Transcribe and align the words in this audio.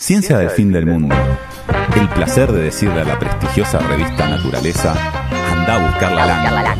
Ciencia 0.00 0.38
del 0.38 0.48
fin 0.48 0.72
del 0.72 0.86
mundo. 0.86 1.14
El 1.94 2.08
placer 2.08 2.50
de 2.50 2.62
decirle 2.62 3.02
a 3.02 3.04
la 3.04 3.18
prestigiosa 3.18 3.80
revista 3.80 4.30
Naturaleza, 4.30 4.94
anda 5.52 5.74
a 5.74 5.90
buscar 5.90 6.12
la 6.12 6.26
lángula. 6.26 6.78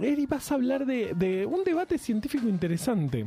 Eri, 0.00 0.26
vas 0.26 0.52
a 0.52 0.54
hablar 0.54 0.86
de, 0.86 1.12
de 1.16 1.44
un 1.44 1.64
debate 1.64 1.98
científico 1.98 2.46
interesante. 2.46 3.26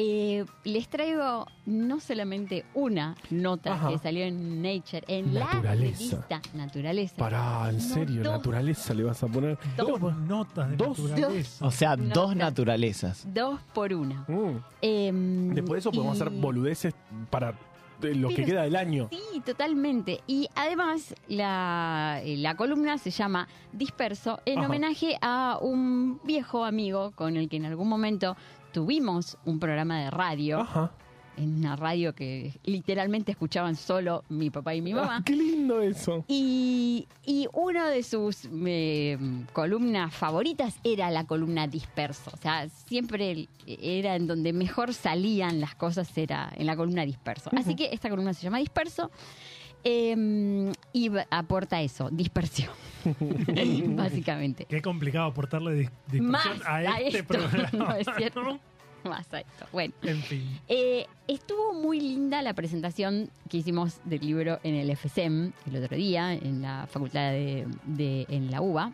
Eh, 0.00 0.44
les 0.62 0.86
traigo 0.88 1.44
no 1.66 1.98
solamente 1.98 2.64
una 2.72 3.16
nota 3.30 3.74
Ajá. 3.74 3.88
que 3.88 3.98
salió 3.98 4.24
en 4.24 4.62
Nature, 4.62 5.02
en 5.08 5.34
Naturaleza. 5.34 5.62
la 5.64 5.74
revista 5.74 6.40
Naturaleza. 6.54 7.16
Pará, 7.16 7.68
en 7.70 7.78
No, 7.78 7.82
serio, 7.82 8.22
dos. 8.22 8.32
naturaleza 8.34 8.94
le 8.94 9.02
vas 9.02 9.20
a 9.24 9.26
poner. 9.26 9.58
Dos. 9.76 10.00
Dos. 10.00 10.16
notas 10.18 10.70
de 10.70 10.76
Dos. 10.76 10.98
naturaleza. 11.00 11.66
O 11.66 11.70
sea, 11.72 11.96
dos 11.96 12.36
naturalezas. 12.36 13.26
Dos 13.34 13.58
por 13.74 13.92
una. 13.92 14.24
Mm. 14.28 14.62
Em, 14.82 15.48
Después 15.54 15.72
de 15.72 15.78
eso 15.80 15.90
podemos 15.90 16.16
y- 16.16 16.22
hacer 16.22 16.32
boludeces 16.40 16.94
para 17.28 17.54
lo 18.00 18.28
que 18.28 18.44
queda 18.44 18.62
del 18.62 18.76
año. 18.76 19.08
Sí, 19.10 19.40
totalmente. 19.44 20.20
Y 20.28 20.48
además 20.54 21.12
la, 21.26 22.20
eh, 22.22 22.36
la 22.36 22.56
columna 22.56 22.96
se 22.98 23.10
llama 23.10 23.48
Disperso 23.72 24.40
en 24.44 24.58
Ajá. 24.60 24.68
homenaje 24.68 25.16
a 25.20 25.58
un 25.60 26.20
viejo 26.22 26.64
amigo 26.64 27.10
con 27.16 27.36
el 27.36 27.48
que 27.48 27.56
en 27.56 27.64
algún 27.64 27.88
momento 27.88 28.36
tuvimos 28.72 29.36
un 29.44 29.58
programa 29.58 30.00
de 30.00 30.10
radio, 30.10 30.60
Ajá. 30.60 30.92
en 31.36 31.54
una 31.58 31.76
radio 31.76 32.14
que 32.14 32.58
literalmente 32.64 33.32
escuchaban 33.32 33.76
solo 33.76 34.24
mi 34.28 34.50
papá 34.50 34.74
y 34.74 34.82
mi 34.82 34.92
mamá. 34.92 35.18
Ah, 35.18 35.22
qué 35.24 35.36
lindo 35.36 35.80
eso. 35.80 36.24
Y, 36.26 37.06
y 37.24 37.46
una 37.52 37.88
de 37.90 38.02
sus 38.02 38.48
eh, 38.66 39.16
columnas 39.52 40.12
favoritas 40.14 40.78
era 40.84 41.10
la 41.10 41.24
columna 41.24 41.66
disperso. 41.66 42.30
O 42.34 42.36
sea, 42.38 42.68
siempre 42.68 43.48
era 43.66 44.16
en 44.16 44.26
donde 44.26 44.52
mejor 44.52 44.94
salían 44.94 45.60
las 45.60 45.74
cosas, 45.74 46.16
era 46.18 46.52
en 46.56 46.66
la 46.66 46.76
columna 46.76 47.04
disperso. 47.04 47.50
Así 47.56 47.76
que 47.76 47.90
esta 47.92 48.10
columna 48.10 48.34
se 48.34 48.42
llama 48.42 48.58
disperso 48.58 49.10
eh, 49.90 50.72
y 50.92 51.10
aporta 51.30 51.80
eso, 51.80 52.10
dispersión. 52.10 52.70
Básicamente. 53.96 54.64
Qué 54.66 54.82
complicado 54.82 55.26
aportarle 55.26 55.72
dis- 55.84 55.90
dispersión 56.10 56.58
Más 56.58 56.66
a 56.66 57.00
este 57.00 57.18
esto, 57.18 57.28
programa. 57.34 57.70
¿no 57.72 57.94
es 57.94 58.06
cierto? 58.16 58.58
Más 59.04 59.32
a 59.32 59.40
esto. 59.40 59.66
Bueno. 59.72 59.94
En 60.02 60.20
fin. 60.22 60.60
Eh, 60.68 61.06
estuvo 61.28 61.72
muy 61.72 62.00
linda 62.00 62.42
la 62.42 62.52
presentación 62.54 63.30
que 63.48 63.58
hicimos 63.58 64.00
del 64.04 64.20
libro 64.20 64.58
en 64.64 64.74
el 64.74 64.94
FSEM 64.96 65.52
el 65.66 65.82
otro 65.82 65.96
día, 65.96 66.34
en 66.34 66.60
la 66.62 66.86
facultad 66.90 67.30
de, 67.30 67.66
de- 67.84 68.26
en 68.28 68.50
la 68.50 68.60
UBA. 68.60 68.92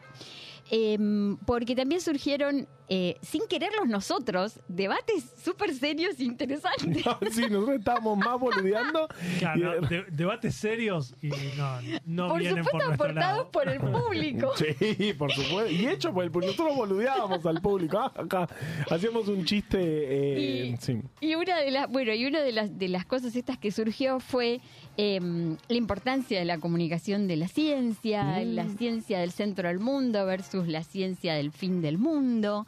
Em, 0.71 1.37
porque 1.45 1.77
también 1.77 2.01
surgieron, 2.01 2.67
eh, 2.89 3.17
sin 3.23 3.47
quererlos 3.47 3.87
nosotros, 3.87 4.61
debates 4.67 5.33
súper 5.43 5.75
serios 5.75 6.19
e 6.19 6.25
interesantes. 6.25 7.05
sí, 7.33 7.43
nosotros 7.51 7.79
estábamos 7.79 8.17
más 8.19 8.41
boludeando. 8.41 9.07
Claro, 9.39 9.59
Y- 9.59 9.81
no, 9.83 9.89
de- 9.89 10.05
debates 10.11 10.55
serios 10.55 11.15
y 11.21 11.29
no, 11.29 11.81
no 12.07 12.29
por 12.29 12.41
vienen 12.41 12.65
supuesto, 12.65 12.79
por 12.89 12.95
aportados 13.11 13.37
lado. 13.39 13.51
por 13.51 13.69
el 13.69 13.81
público. 13.81 14.53
Sí, 14.57 15.13
por 15.15 15.31
supuesto. 15.33 15.71
Y 15.71 15.87
hecho 15.87 16.13
por 16.15 16.25
el 16.25 16.31
público. 16.31 16.53
Nosotros 16.53 16.77
boludeábamos 16.77 17.45
al 17.45 17.61
público. 17.61 17.99
Ah, 17.99 18.13
acá 18.17 18.49
hacíamos 18.91 19.29
un 19.29 19.45
chiste. 19.45 19.79
eh, 19.81 20.67
Y- 20.69 20.74
sí. 20.85 21.01
Y 21.21 21.35
una 21.35 21.59
de 21.59 21.71
las, 21.71 21.89
bueno, 21.91 22.13
y 22.13 22.27
una 22.27 22.41
de 22.43 22.53
las 22.53 22.79
de 22.79 22.89
las 22.89 23.05
cosas 23.07 23.35
estas 23.37 23.59
que 23.59 23.71
surgió 23.71 24.21
fue 24.21 24.61
em, 24.97 25.57
la 25.69 25.77
importancia 25.77 26.39
de 26.39 26.45
la 26.45 26.59
comunicación 26.59 27.27
de 27.27 27.37
la 27.37 27.49
ciencia, 27.49 28.23
Mm. 28.41 28.55
la 28.55 28.69
ciencia 28.69 29.19
del 29.19 29.33
centro 29.33 29.69
del 29.69 29.81
mundo 29.81 30.25
versus 30.27 30.69
la 30.69 30.83
ciencia 30.85 31.35
del 31.35 31.51
fin 31.53 31.81
del 31.83 31.99
mundo. 31.99 32.67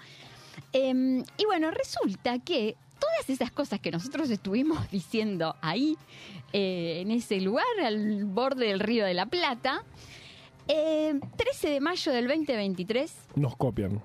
Em, 0.73 1.23
y 1.39 1.45
bueno, 1.47 1.71
resulta 1.71 2.39
que 2.39 2.77
todas 2.99 3.29
esas 3.31 3.51
cosas 3.53 3.79
que 3.81 3.91
nosotros 3.91 4.31
estuvimos 4.31 4.79
diciendo 4.91 5.55
ahí, 5.61 5.97
eh, 6.53 7.01
en 7.03 7.11
ese 7.11 7.41
lugar, 7.41 7.67
al 7.85 8.25
borde 8.25 8.67
del 8.69 8.81
río 8.81 9.05
de 9.05 9.15
la 9.15 9.27
Plata, 9.27 9.85
eh, 10.69 11.15
13 11.37 11.69
de 11.71 11.81
mayo 11.81 12.11
del 12.13 12.27
2023, 12.27 13.13
Nos 13.37 13.55
copian. 13.57 14.03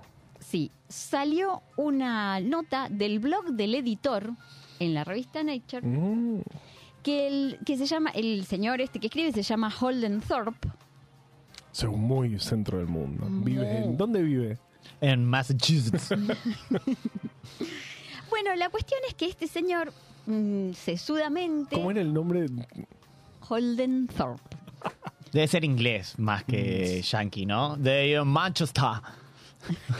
Sí, 0.51 0.69
salió 0.89 1.61
una 1.77 2.41
nota 2.41 2.89
del 2.89 3.19
blog 3.19 3.53
del 3.53 3.73
editor 3.75 4.31
en 4.79 4.93
la 4.93 5.05
revista 5.05 5.43
Nature 5.43 5.81
Mm. 5.87 6.41
que, 7.03 7.27
el, 7.27 7.59
que 7.65 7.77
se 7.77 7.85
llama, 7.85 8.09
el 8.09 8.43
señor 8.45 8.81
este 8.81 8.99
que 8.99 9.07
escribe 9.07 9.31
se 9.31 9.43
llama 9.43 9.71
Holden 9.79 10.19
Thorpe. 10.19 10.67
Según 11.71 12.01
muy 12.01 12.37
centro 12.37 12.79
del 12.79 12.87
mundo. 12.87 13.25
Vive 13.29 13.77
en. 13.77 13.95
¿Dónde 13.95 14.21
vive? 14.21 14.57
En 14.99 15.23
Massachusetts. 15.25 16.09
Bueno, 18.29 18.55
la 18.55 18.69
cuestión 18.69 18.99
es 19.07 19.13
que 19.13 19.25
este 19.27 19.45
señor 19.47 19.91
mm, 20.25 20.71
sesudamente, 20.71 21.75
¿Cómo 21.75 21.91
era 21.91 21.99
el 22.01 22.13
nombre? 22.13 22.45
Holden 23.47 24.07
Thorpe. 24.07 24.57
Debe 25.33 25.47
ser 25.47 25.63
inglés 25.65 26.17
más 26.17 26.43
que 26.45 27.01
yankee, 27.01 27.45
¿no? 27.45 27.75
De 27.75 28.19
uh, 28.19 28.25
Manchester. 28.25 28.83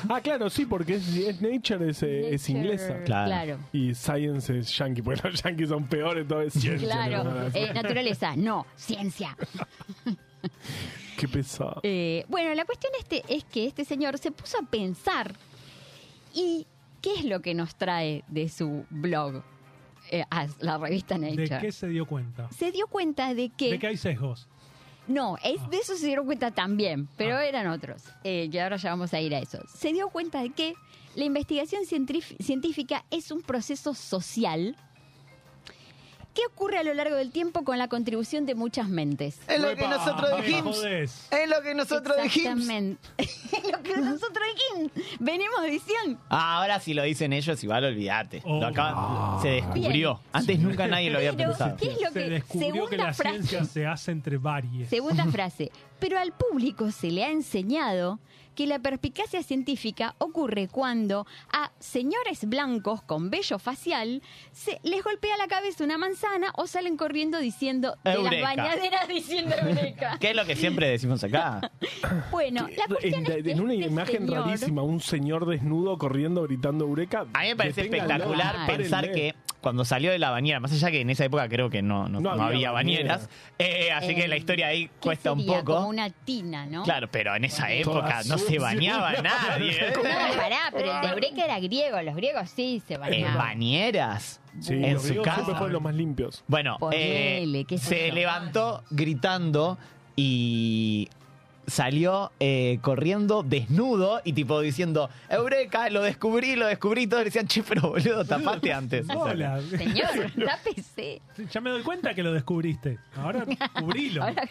Ah, 0.10 0.22
claro, 0.22 0.50
sí, 0.50 0.66
porque 0.66 0.96
es, 0.96 1.16
es 1.16 1.42
Nature, 1.42 1.90
es, 1.90 2.04
eh, 2.04 2.34
es 2.34 2.50
inglesa. 2.50 3.04
Claro. 3.04 3.28
Claro. 3.28 3.60
Y 3.72 3.94
Science 3.94 4.58
es 4.58 4.76
yankee, 4.78 5.02
porque 5.02 5.30
los 5.30 5.42
yankees 5.42 5.70
son 5.70 5.86
peores, 5.86 6.28
todo 6.28 6.42
es 6.42 6.54
ciencia. 6.54 6.88
Claro, 6.88 7.24
¿no? 7.24 7.48
eh, 7.54 7.74
naturaleza, 7.74 8.36
no, 8.36 8.66
ciencia. 8.76 9.38
Qué 11.18 11.28
pesado. 11.28 11.82
Eh, 11.84 12.26
bueno, 12.28 12.54
la 12.56 12.66
cuestión 12.66 12.92
este 13.00 13.24
es 13.28 13.44
que 13.44 13.68
este 13.68 13.86
señor 13.86 14.18
se 14.18 14.32
puso 14.32 14.58
a 14.58 14.64
pensar 14.64 15.34
y 16.34 16.66
¿qué 17.02 17.14
es 17.16 17.26
lo 17.26 17.42
que 17.42 17.54
nos 17.54 17.76
trae 17.76 18.24
de 18.28 18.50
su 18.50 18.86
blog 18.90 19.44
eh, 20.10 20.24
a 20.32 20.48
la 20.60 20.78
revista 20.78 21.18
Nature? 21.18 21.48
¿De 21.48 21.60
qué 21.60 21.72
se 21.72 21.88
dio 21.88 22.06
cuenta? 22.06 22.50
Se 22.52 22.72
dio 22.72 22.88
cuenta 22.88 23.34
de 23.34 23.50
que 23.50 23.72
De 23.72 23.80
que 23.80 23.88
hay 23.88 23.98
sesgos. 23.98 24.48
No, 25.08 25.38
es, 25.44 25.68
de 25.70 25.78
eso 25.78 25.96
se 25.96 26.06
dieron 26.08 26.26
cuenta 26.26 26.52
también, 26.52 27.08
pero 27.18 27.36
Ah. 27.38 27.46
eran 27.46 27.68
otros, 27.68 28.04
eh, 28.24 28.50
que 28.52 28.62
ahora 28.62 28.78
ya 28.78 28.90
vamos 28.92 29.14
a 29.14 29.20
ir 29.22 29.34
a 29.36 29.40
eso. 29.40 29.60
Se 29.68 29.92
dio 29.94 30.10
cuenta 30.10 30.42
de 30.42 30.52
que 30.52 30.76
la 31.16 31.26
investigación 31.26 31.84
científica 31.86 33.04
es 33.12 33.32
un 33.32 33.42
proceso 33.42 33.94
social 33.94 34.76
que 36.34 36.42
ocurre 36.48 36.78
a 36.78 36.84
lo 36.84 36.94
largo 36.94 37.16
del 37.16 37.32
tiempo 37.32 37.64
con 37.64 37.78
la 37.78 37.88
contribución 37.88 38.46
de 38.46 38.56
muchas 38.56 38.88
mentes. 38.88 39.40
Es 39.48 39.60
lo 39.60 39.76
que 39.76 39.88
nosotros 39.88 40.44
dijimos. 40.46 40.84
Es 40.84 41.30
lo 41.50 41.62
que 41.62 41.76
nosotros 41.76 42.18
dijimos. 42.24 42.60
Exactamente. 42.62 43.10
lo 43.72 43.84
que 43.84 43.98
nosotros 43.98 44.46
dijimos, 44.56 44.92
venimos 45.20 45.64
diciendo. 45.66 46.20
Ah, 46.30 46.58
ahora 46.58 46.80
si 46.80 46.94
lo 46.94 47.04
dicen 47.04 47.34
ellos, 47.34 47.62
igual 47.64 47.84
olvídate. 47.84 48.42
Oh. 48.46 48.60
Lo 48.60 48.68
acaba- 48.68 49.40
se 49.42 49.50
descubrió. 49.50 50.14
Bien. 50.16 50.30
Antes 50.34 50.60
nunca 50.60 50.88
nadie 50.88 51.10
lo 51.10 51.18
había 51.18 51.34
Pero, 51.34 51.50
pensado. 51.50 51.78
¿qué 51.78 51.88
es 51.92 52.02
lo 52.02 52.08
se 52.12 52.14
que 52.14 52.30
descubrió 52.30 52.88
que 52.88 52.98
la 52.98 53.14
frase, 53.14 53.38
ciencia 53.44 53.66
se 53.66 53.86
hace 53.86 54.12
entre 54.12 54.38
varias. 54.38 54.90
Segunda 54.90 55.26
frase. 55.26 55.72
Pero 56.00 56.18
al 56.18 56.32
público 56.32 56.92
se 56.92 57.12
le 57.12 57.24
ha 57.26 57.30
enseñado 57.30 58.20
que 58.62 58.68
la 58.68 58.78
perspicacia 58.78 59.42
científica 59.42 60.14
ocurre 60.20 60.68
cuando 60.68 61.26
a 61.52 61.72
señores 61.80 62.46
blancos 62.48 63.02
con 63.02 63.32
vello 63.32 63.58
facial 63.58 64.22
se 64.52 64.80
les 64.84 65.04
golpea 65.04 65.36
la 65.38 65.48
cabeza 65.48 65.84
una 65.84 65.98
manzana 65.98 66.54
o 66.58 66.68
salen 66.68 66.96
corriendo 66.96 67.40
diciendo 67.40 67.96
de 68.04 68.22
las 68.22 68.40
bañaderas 68.40 69.08
diciendo 69.08 69.56
eureka. 69.60 70.18
¿Qué 70.20 70.30
es 70.30 70.36
lo 70.36 70.46
que 70.46 70.56
siempre 70.56 70.90
decimos 70.90 71.24
acá? 71.24 71.72
Bueno, 72.30 72.68
la 72.78 72.86
cuestión 72.88 73.26
en, 73.26 73.32
es 73.32 73.44
que 73.44 73.52
en 73.52 73.62
una 73.62 73.74
este 73.74 73.86
imagen 73.88 74.28
señor- 74.28 74.46
rarísima, 74.46 74.84
un 74.84 75.00
señor 75.00 75.46
desnudo 75.48 75.98
corriendo 75.98 76.44
gritando 76.44 76.86
Eureka. 76.86 77.26
A 77.34 77.42
mí 77.42 77.48
me 77.50 77.56
parece 77.56 77.82
espectacular 77.82 78.56
Ah, 78.60 78.68
pensar 78.68 79.12
que 79.12 79.34
cuando 79.62 79.86
salió 79.86 80.12
de 80.12 80.20
la 80.20 80.32
bañera, 80.32 80.60
más 80.60 80.72
allá 80.74 80.90
que 80.92 81.02
en 81.02 81.10
esa 81.12 81.24
época 81.26 81.48
creo 81.48 81.70
que 81.70 81.82
no, 81.82 82.10
no, 82.10 82.20
No 82.20 82.36
no 82.36 82.44
había 82.44 82.48
había 82.56 82.72
bañeras, 82.72 83.30
eh, 83.60 83.92
así 83.92 84.16
que 84.16 84.28
la 84.28 84.36
Eh, 84.36 84.40
historia 84.40 84.68
ahí 84.68 84.88
¿qué 84.88 84.92
cuesta 85.00 85.32
un 85.32 85.46
poco. 85.46 85.76
Como 85.76 85.88
una 85.90 86.10
tina, 86.10 86.66
¿no? 86.66 86.84
Claro, 86.84 87.08
pero 87.12 87.36
en 87.36 87.46
esa 87.46 87.72
época 87.72 88.22
no 88.28 88.38
se 88.40 88.58
bañaba 88.60 89.14
nadie. 89.22 89.72
¿eh? 89.74 89.94
No, 89.96 90.02
pará, 90.38 90.58
pero 90.72 90.92
el 90.96 91.02
de 91.02 91.08
Eureka 91.14 91.46
era 91.46 91.60
griego, 91.60 92.02
los 92.02 92.16
griegos 92.16 92.50
sí 92.50 92.82
se 92.88 92.96
En 92.96 93.00
bañaban. 93.02 93.38
bañeras. 93.38 94.42
Sí, 94.60 94.74
en 94.74 94.94
los 94.96 95.04
su 95.04 95.22
casa. 95.22 95.46
fueron 95.46 95.74
los 95.74 95.82
más 95.82 95.94
limpios. 95.96 96.44
Bueno, 96.48 96.78
Ponele, 96.80 97.66
eh, 97.70 97.78
se 97.78 98.12
levantó 98.12 98.84
gritando 98.90 99.78
y 100.16 101.08
salió 101.72 102.32
eh, 102.40 102.78
corriendo 102.82 103.42
desnudo 103.44 104.22
y 104.24 104.34
tipo 104.34 104.60
diciendo, 104.62 105.10
Eureka, 105.30 105.90
lo 105.90 106.02
descubrí, 106.04 106.56
lo 106.56 106.68
descubrí. 106.68 107.04
Y 107.04 107.08
todos 107.08 107.22
le 107.22 107.26
decían, 107.26 107.48
che, 107.48 107.64
pero 107.64 107.90
boludo, 107.90 108.26
tapate 108.26 108.74
antes. 108.74 109.08
Hola. 109.10 109.60
Señor, 109.62 110.32
tápese. 110.46 111.22
Ya 111.52 111.62
me 111.62 111.70
doy 111.72 111.82
cuenta 111.82 112.14
que 112.14 112.22
lo 112.22 112.34
descubriste. 112.34 113.00
Ahora 113.16 113.46
cubrilo. 113.80 114.24
Ahora, 114.24 114.44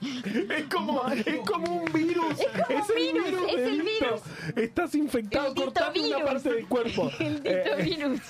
Es 0.00 0.64
como, 0.72 1.02
es 1.08 1.40
como 1.44 1.82
un 1.82 1.92
virus. 1.92 2.38
Es 2.40 2.46
como 2.68 2.84
un 2.84 2.96
el 2.96 3.12
virus, 3.22 3.52
es 3.52 3.58
el 3.58 3.82
virus. 3.82 4.20
Estás 4.56 4.94
infectado, 4.94 5.54
cortando 5.54 5.98
una 6.00 6.06
ditovirus. 6.08 6.30
parte 6.32 6.52
del 6.54 6.66
cuerpo. 6.66 7.10
el 7.18 7.40
Eh, 7.44 7.64
dito-virus 7.64 8.20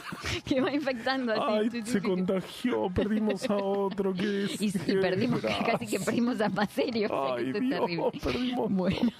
que 0.46 0.60
va 0.60 0.72
infectando 0.72 1.32
así. 1.32 1.42
Ay, 1.46 1.70
Sí, 1.70 1.82
sí, 1.84 1.90
se 1.92 2.02
contagió, 2.02 2.90
perdimos 2.94 3.48
a 3.50 3.56
otro. 3.56 4.14
Qué 4.14 4.46
Y, 4.58 4.66
y 4.66 4.96
perdimos, 4.96 5.40
casi 5.66 5.86
que 5.86 6.00
perdimos 6.00 6.40
a 6.40 6.48
Paserio. 6.50 7.08
o 7.12 7.26
sea, 7.28 7.36
que 7.36 7.42
Ay, 7.42 7.46
esto 7.48 7.58
es 7.58 7.62
Dios, 7.69 8.12
terrible. 8.12 8.20
perdimos. 8.24 8.72
Bueno. 8.72 9.12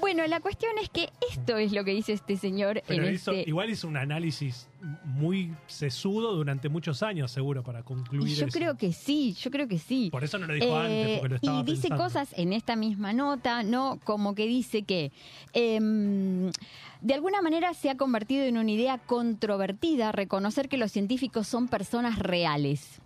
Bueno, 0.00 0.26
la 0.26 0.40
cuestión 0.40 0.72
es 0.82 0.88
que 0.88 1.10
esto 1.30 1.56
es 1.58 1.72
lo 1.72 1.84
que 1.84 1.92
dice 1.92 2.12
este 2.12 2.36
señor 2.36 2.82
Pero 2.86 3.06
en 3.06 3.14
hizo- 3.14 3.32
este... 3.32 3.48
igual 3.48 3.70
hizo 3.70 3.86
un 3.86 3.96
análisis 3.96 4.68
muy 5.04 5.54
sesudo 5.66 6.34
durante 6.34 6.68
muchos 6.68 7.02
años, 7.02 7.30
seguro, 7.30 7.62
para 7.62 7.82
concluir 7.82 8.34
yo 8.36 8.46
eso. 8.46 8.58
creo 8.58 8.76
que 8.76 8.92
sí, 8.92 9.34
yo 9.40 9.50
creo 9.50 9.68
que 9.68 9.78
sí. 9.78 10.08
Por 10.10 10.24
eso 10.24 10.38
no 10.38 10.46
lo 10.46 10.54
dijo 10.54 10.74
antes, 10.76 11.06
Eh, 11.08 11.16
porque 11.20 11.28
lo 11.28 11.36
estaba 11.36 11.60
y 11.60 11.62
dice 11.64 11.88
pensando. 11.88 12.04
cosas 12.04 12.34
en 12.38 12.52
esta 12.52 12.76
misma 12.76 13.12
nota, 13.12 13.62
¿no? 13.62 13.98
Como 14.04 14.34
que 14.34 14.46
dice 14.46 14.82
que 14.84 15.12
em, 15.52 16.50
de 17.02 17.14
alguna 17.14 17.42
manera 17.42 17.74
se 17.74 17.90
ha 17.90 17.96
convertido 17.96 18.44
en 18.44 18.56
una 18.58 18.70
idea 18.70 18.98
controvertida 18.98 20.12
reconocer 20.12 20.68
que 20.68 20.78
los 20.78 20.92
científicos 20.92 21.46
son 21.46 21.68
personas 21.68 22.18
reales. 22.18 23.00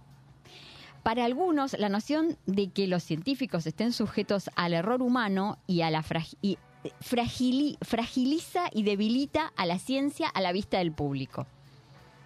Para 1.03 1.25
algunos, 1.27 1.79
la 1.79 1.89
noción 1.91 2.39
de 2.47 2.69
que 2.71 2.87
los 2.87 3.03
científicos 3.03 3.67
estén 3.67 3.93
sujetos 3.93 4.49
al 4.57 4.73
error 4.73 5.03
humano 5.03 5.59
y 5.67 5.83
a 5.83 5.91
la 5.91 6.03
y, 6.41 6.53
eh, 6.53 6.59
fragili- 7.01 7.77
fragiliza 7.83 8.65
y 8.73 8.83
debilita 8.83 9.53
a 9.57 9.67
la 9.67 9.79
ciencia 9.79 10.29
a 10.29 10.41
la 10.41 10.53
vista 10.53 10.79
del 10.79 10.93
público. 10.93 11.47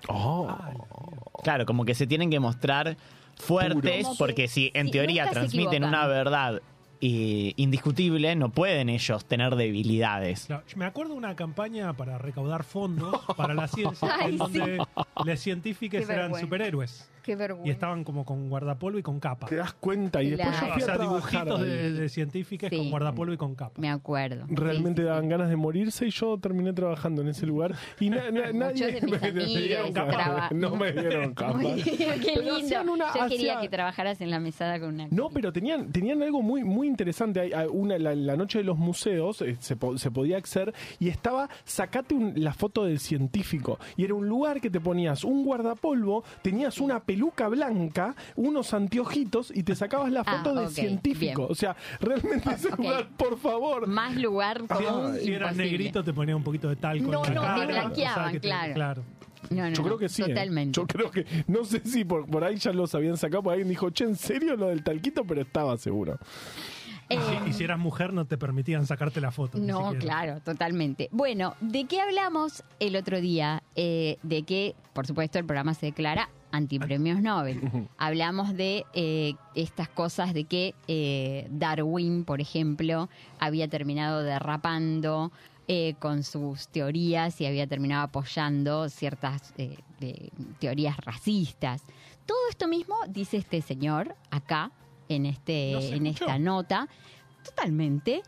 Oh. 0.08 0.48
Claro, 1.42 1.66
como 1.66 1.84
que 1.84 1.94
se 1.94 2.06
tienen 2.06 2.30
que 2.30 2.40
mostrar 2.40 2.96
fuertes, 3.36 4.06
porque 4.18 4.48
si 4.48 4.70
en 4.74 4.86
sí, 4.86 4.92
teoría 4.92 5.30
transmiten 5.30 5.84
una 5.84 6.06
verdad 6.06 6.60
eh, 7.00 7.52
indiscutible, 7.56 8.34
no 8.34 8.50
pueden 8.50 8.88
ellos 8.88 9.24
tener 9.24 9.54
debilidades. 9.54 10.46
Claro, 10.46 10.64
me 10.76 10.84
acuerdo 10.84 11.12
de 11.12 11.18
una 11.18 11.36
campaña 11.36 11.92
para 11.92 12.18
recaudar 12.18 12.64
fondos 12.64 13.20
para 13.36 13.54
la 13.54 13.68
ciencia, 13.68 14.08
Ay, 14.18 14.32
en 14.32 14.38
donde 14.38 14.84
los 15.24 15.40
científicos 15.40 16.08
eran 16.08 16.34
superhéroes 16.34 17.08
Qué 17.36 17.56
y 17.64 17.70
estaban 17.70 18.04
como 18.04 18.24
con 18.24 18.48
guardapolvo 18.48 18.98
y 18.98 19.02
con 19.02 19.20
capa. 19.20 19.46
Te 19.46 19.56
das 19.56 19.72
cuenta 19.74 20.22
y 20.22 20.30
después 20.30 20.48
Claro. 20.56 20.66
yo 20.66 20.72
O 20.72 20.74
fui 20.74 20.82
a 20.82 20.86
sea, 20.86 20.94
trabajar 20.96 21.44
dibujitos 21.46 21.60
ahí. 21.60 21.68
de, 21.68 21.92
de 21.92 22.08
científicos 22.08 22.70
Sí. 22.70 22.76
con 22.76 22.90
guardapolvo 22.90 23.32
y 23.32 23.36
con 23.36 23.54
capa. 23.54 23.80
Me 23.80 23.90
acuerdo. 23.90 24.44
Realmente 24.48 25.02
Sí, 25.02 25.04
sí, 25.04 25.08
daban 25.08 25.24
sí. 25.24 25.28
ganas 25.30 25.48
de 25.48 25.56
morirse 25.56 26.06
y 26.06 26.10
yo 26.10 26.38
terminé 26.38 26.72
trabajando 26.72 27.22
en 27.22 27.28
ese 27.28 27.46
lugar 27.46 27.74
y 28.00 28.10
na- 28.10 28.30
na- 28.30 28.52
nadie 28.52 28.92
de 28.92 29.00
mis 29.02 29.20
me 29.20 29.30
dieron 29.32 29.92
capa. 29.92 30.10
traba- 30.12 30.48
No 30.52 30.76
me 30.76 30.92
dieron 30.92 31.34
capa. 31.34 31.58
Muy- 31.58 31.82
Qué 31.82 32.32
Pero 32.34 32.58
lindo. 32.58 32.92
una- 32.92 33.12
Yo 33.14 33.28
quería 33.28 33.60
que 33.60 33.68
trabajaras 33.68 34.20
en 34.20 34.30
la 34.30 34.40
mesada 34.40 34.78
con 34.80 34.94
una. 34.94 35.08
No, 35.10 35.28
pero 35.30 35.52
tenían, 35.52 35.92
tenían 35.92 36.22
algo 36.22 36.42
muy, 36.42 36.64
muy 36.64 36.86
interesante. 36.86 37.40
Hay- 37.40 37.52
hay 37.52 37.66
una, 37.70 37.98
la, 37.98 38.14
la 38.14 38.36
noche 38.36 38.58
de 38.58 38.64
los 38.64 38.78
museos 38.78 39.42
eh, 39.42 39.56
se, 39.60 39.76
po- 39.76 39.98
se 39.98 40.10
podía 40.10 40.36
acceder 40.36 40.72
y 40.98 41.08
estaba, 41.08 41.48
sacate 41.64 42.14
un- 42.14 42.32
la 42.36 42.52
foto 42.52 42.84
del 42.84 42.98
científico. 42.98 43.78
Y 43.96 44.04
era 44.04 44.14
un 44.14 44.28
lugar 44.28 44.60
que 44.60 44.70
te 44.70 44.80
ponías 44.80 45.24
un 45.24 45.44
guardapolvo, 45.44 46.24
tenías 46.42 46.78
una 46.78 47.00
peluca 47.18 47.48
blanca, 47.48 48.14
unos 48.36 48.72
anteojitos 48.72 49.50
y 49.54 49.64
te 49.64 49.74
sacabas 49.74 50.12
la 50.12 50.20
Ah, 50.24 50.36
foto 50.38 50.54
del 50.54 50.66
ok, 50.68 50.72
científico. 50.72 51.42
bien. 51.42 51.52
O 51.52 51.54
sea, 51.56 51.74
realmente 52.00 52.48
ese 52.54 52.70
lugar, 52.76 53.08
por 53.16 53.36
favor. 53.38 53.88
Más 53.88 54.14
lugar 54.16 54.60
Si, 54.62 54.66
común. 54.84 55.16
si 55.20 55.32
eras 55.32 55.52
imposible. 55.52 55.64
negrito 55.64 56.04
te 56.04 56.12
ponía 56.12 56.36
un 56.36 56.44
poquito 56.44 56.68
de 56.68 56.76
talco 56.76 57.10
No, 57.10 57.24
en 57.26 57.34
la 57.34 57.40
no, 57.40 57.40
te 57.42 57.46
cara, 57.48 57.66
blanqueaban, 57.66 58.18
o 58.18 58.22
sea, 58.22 58.32
que 58.32 58.40
te- 58.40 58.46
claro. 58.48 58.74
claro. 58.74 59.02
No, 59.50 59.62
no, 59.68 59.70
Yo 59.74 59.82
creo 59.82 59.98
que 59.98 60.08
sí. 60.08 60.22
¿eh? 60.22 60.28
Totalmente. 60.28 60.76
Yo 60.76 60.86
creo 60.86 61.10
que, 61.10 61.24
no 61.48 61.64
sé 61.64 61.80
si 61.84 62.04
por, 62.04 62.26
por 62.26 62.44
ahí 62.44 62.56
ya 62.56 62.72
los 62.72 62.94
habían 62.94 63.16
sacado, 63.16 63.42
por 63.42 63.52
alguien 63.52 63.68
dijo, 63.68 63.90
che, 63.90 64.04
¿en 64.04 64.14
serio 64.16 64.56
lo 64.56 64.68
del 64.68 64.82
talquito? 64.84 65.24
Pero 65.24 65.40
estaba 65.40 65.76
seguro. 65.76 66.18
Y 67.10 67.14
Eh, 67.14 67.18
si- 67.44 67.50
y 67.50 67.52
si 67.54 67.64
eras 67.64 67.78
mujer 67.78 68.12
no 68.12 68.26
te 68.26 68.36
permitían 68.36 68.86
sacarte 68.86 69.20
la 69.20 69.30
foto. 69.32 69.56
No, 69.58 69.92
claro, 69.98 70.40
totalmente. 70.40 71.08
Bueno, 71.10 71.54
¿de 71.60 71.86
qué 71.86 72.00
hablamos 72.00 72.62
el 72.80 72.94
otro 72.96 73.20
día? 73.20 73.62
Eh, 73.76 74.18
de 74.22 74.42
que, 74.42 74.74
por 74.92 75.06
supuesto, 75.06 75.38
el 75.38 75.46
programa 75.46 75.72
se 75.74 75.86
declara 75.86 76.28
antipremios 76.50 77.20
Nobel. 77.20 77.60
Hablamos 77.98 78.54
de 78.56 78.84
eh, 78.94 79.34
estas 79.54 79.88
cosas 79.88 80.34
de 80.34 80.44
que 80.44 80.74
eh, 80.86 81.46
Darwin, 81.50 82.24
por 82.24 82.40
ejemplo, 82.40 83.08
había 83.38 83.68
terminado 83.68 84.22
derrapando 84.22 85.32
eh, 85.66 85.94
con 85.98 86.22
sus 86.22 86.68
teorías 86.68 87.40
y 87.40 87.46
había 87.46 87.66
terminado 87.66 88.04
apoyando 88.04 88.88
ciertas 88.88 89.52
teorías 90.58 90.96
racistas. 90.98 91.82
Todo 92.24 92.38
esto 92.50 92.68
mismo 92.68 92.96
dice 93.08 93.38
este 93.38 93.60
señor 93.62 94.14
acá, 94.30 94.70
en, 95.08 95.26
este, 95.26 95.72
No 95.72 95.80
en 95.80 96.06
escuchó. 96.06 96.24
esta 96.24 96.38
nota. 96.38 96.88
Totalmente. 97.44 98.22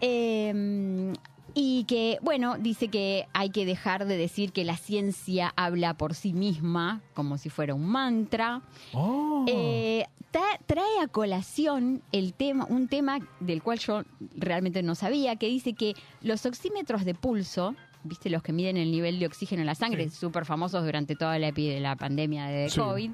Eh, 0.00 1.12
y 1.54 1.84
que, 1.84 2.18
bueno, 2.22 2.56
dice 2.58 2.88
que 2.88 3.26
hay 3.32 3.50
que 3.50 3.64
dejar 3.66 4.06
de 4.06 4.16
decir 4.16 4.52
que 4.52 4.64
la 4.64 4.76
ciencia 4.76 5.52
habla 5.56 5.94
por 5.94 6.14
sí 6.14 6.32
misma, 6.32 7.00
como 7.14 7.38
si 7.38 7.50
fuera 7.50 7.74
un 7.74 7.86
mantra. 7.86 8.62
Oh. 8.94 9.44
Eh, 9.48 10.06
tra- 10.32 10.58
trae 10.66 11.00
a 11.02 11.08
colación 11.08 12.02
el 12.12 12.32
tema, 12.34 12.66
un 12.68 12.88
tema 12.88 13.18
del 13.40 13.62
cual 13.62 13.78
yo 13.78 14.02
realmente 14.36 14.82
no 14.82 14.94
sabía, 14.94 15.36
que 15.36 15.46
dice 15.48 15.74
que 15.74 15.94
los 16.22 16.46
oxímetros 16.46 17.04
de 17.04 17.14
pulso, 17.14 17.74
viste 18.04 18.30
los 18.30 18.42
que 18.42 18.52
miden 18.52 18.76
el 18.76 18.90
nivel 18.90 19.18
de 19.18 19.26
oxígeno 19.26 19.60
en 19.62 19.66
la 19.66 19.74
sangre, 19.74 20.08
Sí. 20.10 20.16
súper 20.16 20.44
famosos 20.46 20.84
durante 20.84 21.16
toda 21.16 21.38
la, 21.38 21.52
la 21.56 21.96
pandemia 21.96 22.46
de 22.46 22.70
Sí. 22.70 22.80
COVID, 22.80 23.10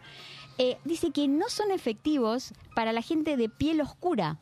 eh, 0.58 0.76
dice 0.84 1.10
que 1.12 1.28
no 1.28 1.48
son 1.48 1.70
efectivos 1.70 2.52
para 2.74 2.92
la 2.92 3.02
gente 3.02 3.36
de 3.36 3.48
piel 3.48 3.80
oscura, 3.80 4.38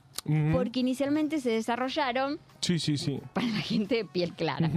Porque 0.52 0.80
inicialmente 0.80 1.40
se 1.40 1.50
desarrollaron 1.50 2.38
Sí, 2.60 2.78
sí, 2.78 2.96
sí. 2.96 3.20
para 3.32 3.46
la 3.48 3.58
gente 3.60 3.96
de 3.96 4.04
piel 4.04 4.32
clara. 4.34 4.70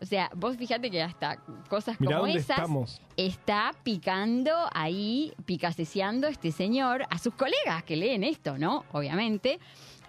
O 0.00 0.04
sea, 0.06 0.30
vos 0.34 0.56
fíjate 0.56 0.90
que 0.90 1.02
hasta 1.02 1.36
cosas 1.68 2.00
Mirá 2.00 2.16
como 2.18 2.26
esas 2.28 2.50
estamos. 2.58 3.00
está 3.16 3.72
picando 3.82 4.52
ahí, 4.72 5.32
picaseceando 5.44 6.26
este 6.26 6.52
señor 6.52 7.04
a 7.10 7.18
sus 7.18 7.34
colegas 7.34 7.82
que 7.84 7.96
leen 7.96 8.24
esto, 8.24 8.56
¿no? 8.58 8.84
Obviamente. 8.92 9.58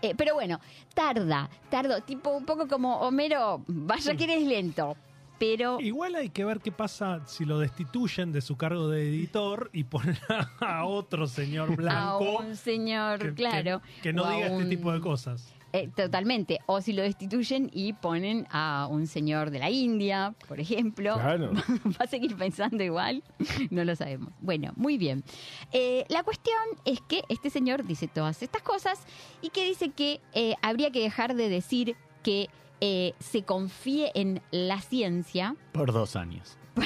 Eh, 0.01 0.13
pero 0.15 0.33
bueno, 0.33 0.61
tarda, 0.93 1.49
tardo, 1.69 2.01
tipo 2.01 2.29
un 2.29 2.45
poco 2.45 2.67
como 2.69 2.99
Homero, 3.01 3.63
vaya 3.67 4.15
que 4.15 4.23
eres 4.23 4.43
lento. 4.43 4.95
Pero 5.39 5.79
Igual 5.79 6.15
hay 6.15 6.29
que 6.29 6.43
ver 6.45 6.59
qué 6.59 6.71
pasa 6.71 7.21
si 7.25 7.45
lo 7.45 7.59
destituyen 7.59 8.31
de 8.31 8.41
su 8.41 8.57
cargo 8.57 8.89
de 8.89 9.07
editor 9.07 9.69
y 9.73 9.85
ponen 9.85 10.17
a 10.59 10.85
otro 10.85 11.27
señor 11.27 11.71
a 11.71 11.75
blanco 11.75 12.37
un 12.39 12.55
señor, 12.55 13.19
que, 13.19 13.33
claro. 13.33 13.81
que- 13.95 14.01
que 14.01 14.13
no 14.13 14.23
o 14.23 14.25
a 14.25 14.33
diga 14.35 14.47
este 14.47 14.57
un- 14.63 14.69
tipo 14.69 14.91
de 14.91 14.99
cosas. 14.99 15.53
Eh, 15.71 15.87
totalmente. 15.95 16.57
O 16.65 16.81
si 16.81 16.93
lo 16.93 17.03
destituyen 17.03 17.69
y 17.71 17.93
ponen 17.93 18.47
a 18.49 18.87
un 18.89 19.05
señor 19.05 19.51
de 19.51 19.59
la 19.59 19.69
India, 19.69 20.33
por 20.47 20.59
ejemplo. 20.59 21.13
Claro. 21.13 21.51
¿Va 21.85 22.05
a 22.05 22.07
seguir 22.07 22.35
pensando 22.35 22.83
igual? 22.83 23.21
No 23.69 23.83
lo 23.83 23.95
sabemos. 23.95 24.33
Bueno, 24.41 24.73
muy 24.75 24.97
bien. 24.97 25.23
Eh, 25.71 26.05
la 26.09 26.23
cuestión 26.23 26.57
es 26.85 26.99
que 27.01 27.21
este 27.29 27.51
señor 27.51 27.85
dice 27.85 28.07
todas 28.07 28.41
estas 28.41 28.63
cosas 28.63 28.99
y 29.43 29.49
que 29.49 29.63
dice 29.63 29.89
que 29.89 30.21
eh, 30.33 30.55
habría 30.63 30.89
que 30.89 31.01
dejar 31.01 31.35
de 31.35 31.49
decir 31.49 31.95
que 32.23 32.49
eh, 32.81 33.13
se 33.19 33.43
confíe 33.43 34.11
en 34.15 34.41
la 34.51 34.79
ciencia 34.81 35.55
Por 35.71 35.91
dos 35.91 36.15
años. 36.15 36.57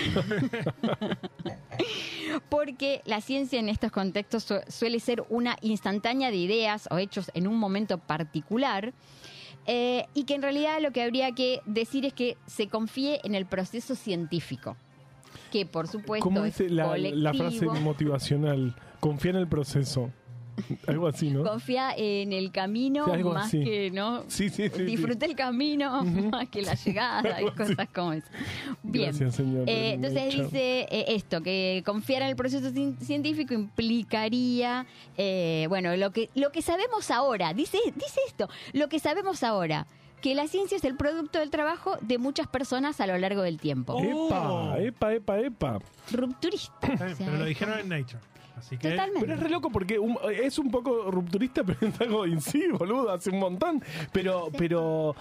porque 2.49 3.01
la 3.05 3.21
ciencia 3.21 3.59
en 3.59 3.69
estos 3.69 3.91
contextos 3.91 4.43
su- 4.43 4.61
suele 4.67 4.99
ser 4.99 5.23
una 5.29 5.57
instantánea 5.61 6.31
de 6.31 6.37
ideas 6.37 6.87
o 6.91 6.97
hechos 6.97 7.31
en 7.33 7.47
un 7.47 7.57
momento 7.57 7.97
particular. 7.97 8.93
eh, 9.65 10.07
y 10.13 10.25
que 10.25 10.35
en 10.35 10.41
realidad 10.41 10.81
lo 10.81 10.91
que 10.91 11.01
habría 11.01 11.31
que 11.31 11.61
decir 11.65 12.05
es 12.05 12.11
que 12.13 12.35
se 12.47 12.67
confíe 12.67 13.21
en 13.23 13.33
el 13.33 13.45
proceso 13.45 13.95
científico, 13.95 14.75
que 15.53 15.65
por 15.65 15.87
supuesto 15.87 16.23
¿Cómo 16.23 16.43
es 16.43 16.57
dice 16.57 16.69
la, 16.69 16.97
la 16.97 17.33
frase 17.33 17.65
motivacional? 17.67 18.75
Confía 18.99 19.31
en 19.31 19.37
el 19.37 19.47
proceso. 19.47 20.11
Algo 20.87 21.07
así, 21.07 21.29
¿no? 21.31 21.43
Confía 21.43 21.93
en 21.95 22.33
el 22.33 22.51
camino 22.51 23.05
Sí, 23.15 23.23
más 23.23 23.45
así. 23.47 23.63
que, 23.63 23.91
¿no? 23.91 24.23
Sí, 24.27 24.49
sí, 24.49 24.69
sí. 24.69 24.71
sí. 24.75 24.83
Disfruta 24.83 25.25
el 25.25 25.35
camino 25.35 26.03
más 26.31 26.49
que 26.49 26.61
la 26.61 26.75
llegada 26.75 27.41
y 27.41 27.45
cosas 27.55 27.87
como 27.93 28.13
eso. 28.13 28.27
Bien. 28.83 29.07
Gracias, 29.09 29.35
señor. 29.35 29.69
Eh, 29.69 29.93
entonces 29.93 30.23
Nature. 30.25 30.43
dice 30.43 30.79
eh, 30.91 31.05
esto, 31.09 31.41
que 31.41 31.81
confiar 31.85 32.21
en 32.23 32.29
el 32.29 32.35
proceso 32.35 32.69
cien- 32.71 32.97
científico 32.99 33.53
implicaría, 33.53 34.85
eh, 35.17 35.65
bueno, 35.69 35.95
lo 35.97 36.11
que, 36.11 36.29
lo 36.35 36.51
que 36.51 36.61
sabemos 36.61 37.09
ahora, 37.11 37.53
dice, 37.53 37.77
dice 37.95 38.19
esto, 38.27 38.47
lo 38.73 38.89
que 38.89 38.99
sabemos 38.99 39.43
ahora, 39.43 39.87
que 40.21 40.35
la 40.35 40.47
ciencia 40.47 40.77
es 40.77 40.85
el 40.85 40.95
producto 40.95 41.39
del 41.39 41.49
trabajo 41.49 41.97
de 42.01 42.17
muchas 42.17 42.47
personas 42.47 43.01
a 43.01 43.07
lo 43.07 43.17
largo 43.17 43.41
del 43.41 43.59
tiempo. 43.59 43.99
Epa, 44.01 44.51
Oh. 44.53 44.75
epa, 44.77 45.13
epa, 45.13 45.39
epa. 45.39 45.79
Rupturista. 46.11 46.87
Está 46.87 47.03
o 47.03 47.07
bien, 47.07 47.17
sea, 47.17 47.25
pero 47.25 47.37
lo 47.39 47.45
dijeron 47.45 47.79
en 47.79 47.89
Nature. 47.89 48.19
Así 48.57 48.77
que 48.77 48.91
Totalmente. 48.91 49.21
Pero 49.21 49.33
es 49.33 49.39
re 49.39 49.49
loco 49.49 49.69
porque 49.71 49.97
un- 49.99 50.17
es 50.31 50.57
un 50.59 50.69
poco 50.71 51.09
rupturista, 51.11 51.63
pero 51.65 51.87
es 51.87 51.99
algo 52.01 52.25
en 52.25 52.39
sí, 52.41 52.65
boludo, 52.71 53.11
hace 53.11 53.29
un 53.31 53.39
montón. 53.39 53.83
Pero, 54.11 54.49
pero 54.57 55.15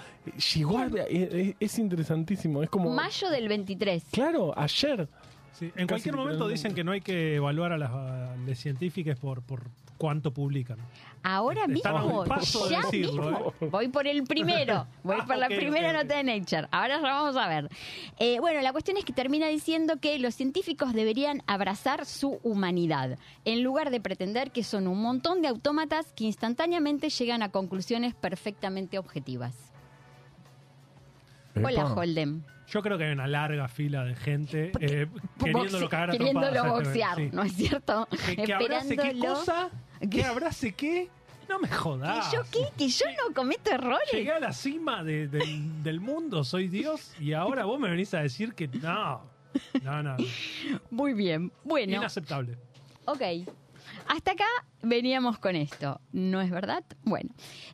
llegó 0.55 0.79
a- 0.79 0.87
es, 1.09 1.55
es 1.59 1.79
interesantísimo. 1.79 2.62
Es 2.62 2.71
como. 2.71 2.91
Mayo 2.95 3.31
del 3.31 3.49
23. 3.49 4.05
Claro, 4.12 4.53
ayer. 4.57 5.09
sí, 5.53 5.71
en 5.77 5.87
cualquier 5.87 6.17
momento 6.17 6.47
dicen 6.49 6.75
que 6.75 6.85
no 6.85 6.93
hay 6.93 7.01
que 7.01 7.37
evaluar 7.37 7.73
a 7.73 7.79
las, 7.79 7.91
a 7.91 8.37
las 8.47 8.59
científicas 8.59 9.19
por, 9.19 9.43
por 9.43 9.62
cuánto 10.02 10.35
publican. 10.35 10.78
Ahora 11.23 11.68
mismo, 11.68 12.25
ya 12.68 12.80
decirlo, 12.82 13.23
mismo. 13.30 13.54
¿eh? 13.61 13.68
Voy 13.71 13.87
por 13.87 14.09
el 14.09 14.25
primero, 14.25 14.88
voy 15.04 15.18
Ah, 15.21 15.25
por 15.25 15.37
la 15.38 15.47
ok, 15.47 15.54
primera 15.54 15.90
ok, 15.90 15.94
ok. 15.97 16.02
nota 16.02 16.16
de 16.16 16.25
Nature. 16.25 16.66
Ahora 16.73 16.97
ya 16.97 17.02
vamos 17.02 17.37
a 17.37 17.47
ver. 17.47 17.68
Eh, 18.18 18.40
bueno, 18.40 18.61
la 18.62 18.73
cuestión 18.73 18.97
es 18.97 19.04
que 19.04 19.12
termina 19.12 19.47
diciendo 19.47 19.99
que 20.00 20.18
los 20.18 20.35
científicos 20.35 20.92
deberían 20.92 21.42
abrazar 21.47 22.04
su 22.04 22.40
humanidad, 22.42 23.16
en 23.44 23.62
lugar 23.62 23.90
de 23.90 24.00
pretender 24.00 24.50
que 24.50 24.64
son 24.64 24.88
un 24.88 25.00
montón 25.00 25.40
de 25.40 25.47
autómatas 25.47 26.12
que 26.14 26.25
instantáneamente 26.25 27.09
llegan 27.09 27.42
a 27.44 27.50
conclusiones 27.50 28.14
perfectamente 28.14 28.99
objetivas. 28.99 29.54
Hola. 31.54 31.85
Holden. 31.94 32.44
Yo 32.68 32.80
creo 32.82 32.97
que 32.97 33.04
hay 33.04 33.12
una 33.12 33.26
larga 33.26 33.68
fila 33.68 34.02
de 34.04 34.14
gente 34.14 34.71
Porque- 34.73 35.02
eh, 35.02 35.09
queriéndolo 35.38 35.87
Boxe- 35.87 35.90
cagar 35.90 36.09
a 36.09 36.12
queriéndolo 36.12 36.50
trompadas 36.52 36.85
boxear, 36.87 37.16
sí. 37.16 37.28
¿no 37.32 37.42
es 37.42 37.52
cierto? 37.52 38.09
Que, 38.26 38.37
que 38.44 38.54
abrace 38.54 38.97
qué 38.97 39.02
Esperándolo. 39.09 39.35
cosa, 39.35 39.71
que 40.11 40.25
abrace 40.25 40.73
qué. 40.73 41.09
No 41.49 41.59
me 41.59 41.68
jodas. 41.68 42.28
¿Que 42.28 42.37
yo 42.37 42.42
qué? 42.50 42.68
¿Que 42.78 42.88
yo 42.88 43.04
no 43.28 43.35
cometo 43.35 43.71
errores? 43.71 44.09
Llegué 44.12 44.32
a 44.32 44.40
la 44.40 44.52
cima 44.52 45.02
de- 45.04 45.28
del, 45.28 45.82
del 45.82 46.00
mundo, 46.00 46.44
soy 46.44 46.68
Dios, 46.68 47.12
y 47.21 47.32
ahora 47.35 47.64
vos 47.64 47.78
me 47.78 47.90
venís 47.90 48.14
a 48.14 48.21
decir 48.23 48.54
que 48.54 48.68
no. 48.68 49.23
No, 49.82 50.02
no. 50.02 50.16
Muy 50.90 51.12
bien. 51.12 51.52
Bueno, 51.64 51.97
Inaceptable. 51.97 52.56
ok. 53.04 53.21
Hasta 54.09 54.32
acá 54.32 54.47
veníamos 54.82 55.38
con 55.38 55.54
esto, 55.56 56.00
¿no 56.12 56.40
es 56.40 56.50
verdad? 56.50 56.85
Bueno, 57.04 57.30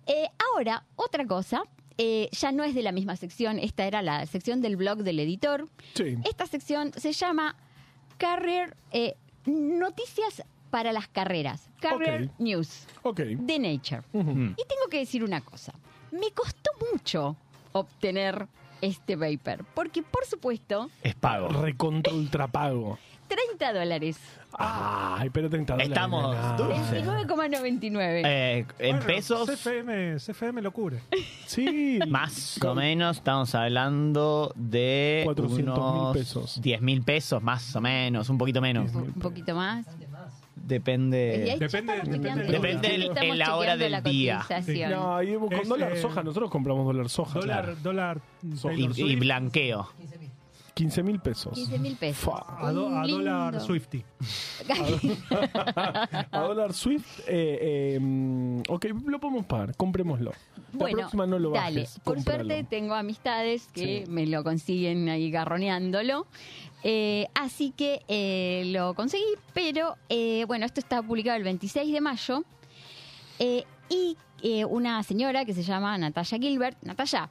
eh, 0.06 0.26
ahora 0.54 0.84
otra 0.96 1.24
cosa, 1.26 1.62
eh, 1.98 2.28
ya 2.32 2.50
no 2.50 2.64
es 2.64 2.74
de 2.74 2.82
la 2.82 2.90
misma 2.92 3.14
sección, 3.16 3.58
esta 3.60 3.86
era 3.86 4.02
la 4.02 4.26
sección 4.26 4.60
del 4.60 4.76
blog 4.76 4.98
del 5.04 5.20
editor. 5.20 5.68
Sí. 5.94 6.16
Esta 6.28 6.46
sección 6.46 6.92
se 6.96 7.12
llama 7.12 7.54
Career 8.16 8.76
eh, 8.90 9.14
Noticias 9.46 10.42
para 10.70 10.92
las 10.92 11.08
carreras, 11.08 11.68
Career 11.80 12.24
Ok. 12.24 12.30
News 12.38 12.86
Ok. 13.02 13.20
de 13.20 13.58
Nature. 13.58 14.02
Ujú. 14.12 14.30
Y 14.30 14.64
tengo 14.66 14.88
que 14.90 14.98
decir 14.98 15.24
una 15.24 15.40
cosa. 15.40 15.72
Me 16.10 16.30
costó 16.32 16.70
mucho 16.92 17.36
obtener 17.72 18.46
este 18.80 19.16
paper. 19.16 19.64
Porque, 19.74 20.02
por 20.02 20.24
supuesto, 20.24 20.90
Es 21.02 21.14
pago. 21.14 21.48
Recontra 21.48 22.12
ultrapago. 22.14 22.98
30 23.28 23.74
dólares. 23.74 24.16
Ay, 24.52 25.28
pero 25.28 25.50
30 25.50 25.74
dólares. 25.74 25.90
Estamos 25.92 26.34
nada. 26.34 26.56
dulces. 26.56 27.04
29,99. 27.04 28.22
Eh, 28.24 28.66
en 28.78 28.96
Bueno, 28.96 29.06
pesos, 29.06 29.46
CFM, 29.50 30.16
CFM 30.18 30.62
lo 30.62 30.72
cubre. 30.72 31.00
Sí. 31.46 31.98
más 32.08 32.62
o 32.64 32.74
menos, 32.74 33.18
estamos 33.18 33.54
hablando 33.54 34.50
de 34.54 35.24
400.000 35.26 35.62
unos 35.62 36.16
pesos. 36.16 36.60
10 36.62 36.80
mil 36.80 37.02
pesos, 37.02 37.42
más 37.42 37.74
o 37.76 37.80
menos, 37.82 38.28
un 38.30 38.38
poquito 38.38 38.60
menos. 38.62 38.94
un 38.94 39.02
un 39.02 39.12
poquito 39.14 39.54
más. 39.54 39.84
Depende. 40.68 41.56
Depende- 41.58 42.02
depende- 42.04 42.88
sí, 42.88 42.94
el- 42.94 43.16
en 43.30 43.38
la 43.38 43.56
hora 43.56 43.76
del 43.78 43.92
la 43.92 44.00
día. 44.02 44.44
cotización. 44.46 44.90
No, 44.92 45.22
y 45.22 45.34
con 45.34 45.52
Es, 45.54 45.68
dólar 45.68 45.92
eh, 45.94 45.96
soja, 45.96 46.22
nosotros 46.22 46.50
compramos 46.50 46.84
dólar 46.84 47.08
soja. 47.08 47.40
Dólar, 47.40 47.82
dólar. 47.82 48.20
Soja. 48.54 48.74
Y, 48.74 48.90
y 49.02 49.16
blanqueo. 49.16 49.88
15 50.78 51.02
mil 51.02 51.18
pesos. 51.18 51.52
15 51.54 51.78
mil 51.80 51.96
pesos. 51.96 52.32
A, 52.46 52.70
do- 52.70 52.86
a 52.88 53.02
Un 53.04 53.10
dólar 53.10 53.60
Swifty. 53.60 54.04
A 56.32 56.40
dólar 56.40 56.72
Swift, 56.72 57.20
eh, 57.26 57.94
eh, 57.96 57.98
mm, 58.00 58.62
ok, 58.68 58.86
lo 59.06 59.18
podemos 59.18 59.44
pagar, 59.46 59.74
comprémoslo. 59.76 60.30
La 60.30 60.78
Bueno, 60.78 60.98
próxima 60.98 61.26
no 61.26 61.38
lo 61.38 61.50
dale. 61.50 61.80
bajes. 61.80 61.98
Por 62.04 62.22
suerte 62.22 62.64
tengo 62.64 62.94
amistades 62.94 63.66
que 63.72 64.04
Sí. 64.04 64.10
me 64.10 64.26
lo 64.26 64.44
consiguen 64.44 65.08
ahí 65.08 65.30
garroneándolo. 65.30 66.26
Eh, 66.84 67.26
así 67.34 67.72
que 67.76 68.02
eh, 68.06 68.62
lo 68.66 68.94
conseguí, 68.94 69.24
pero 69.52 69.96
eh, 70.08 70.44
bueno, 70.46 70.64
esto 70.64 70.78
está 70.80 71.02
publicado 71.02 71.36
el 71.36 71.42
26 71.42 71.92
de 71.92 72.00
mayo. 72.00 72.44
Eh, 73.40 73.64
y 73.88 74.16
eh, 74.42 74.64
una 74.64 75.02
señora 75.02 75.44
que 75.44 75.54
se 75.54 75.62
llama 75.64 75.98
Natalia 75.98 76.38
Gilbert. 76.38 76.78
Natalia, 76.82 77.28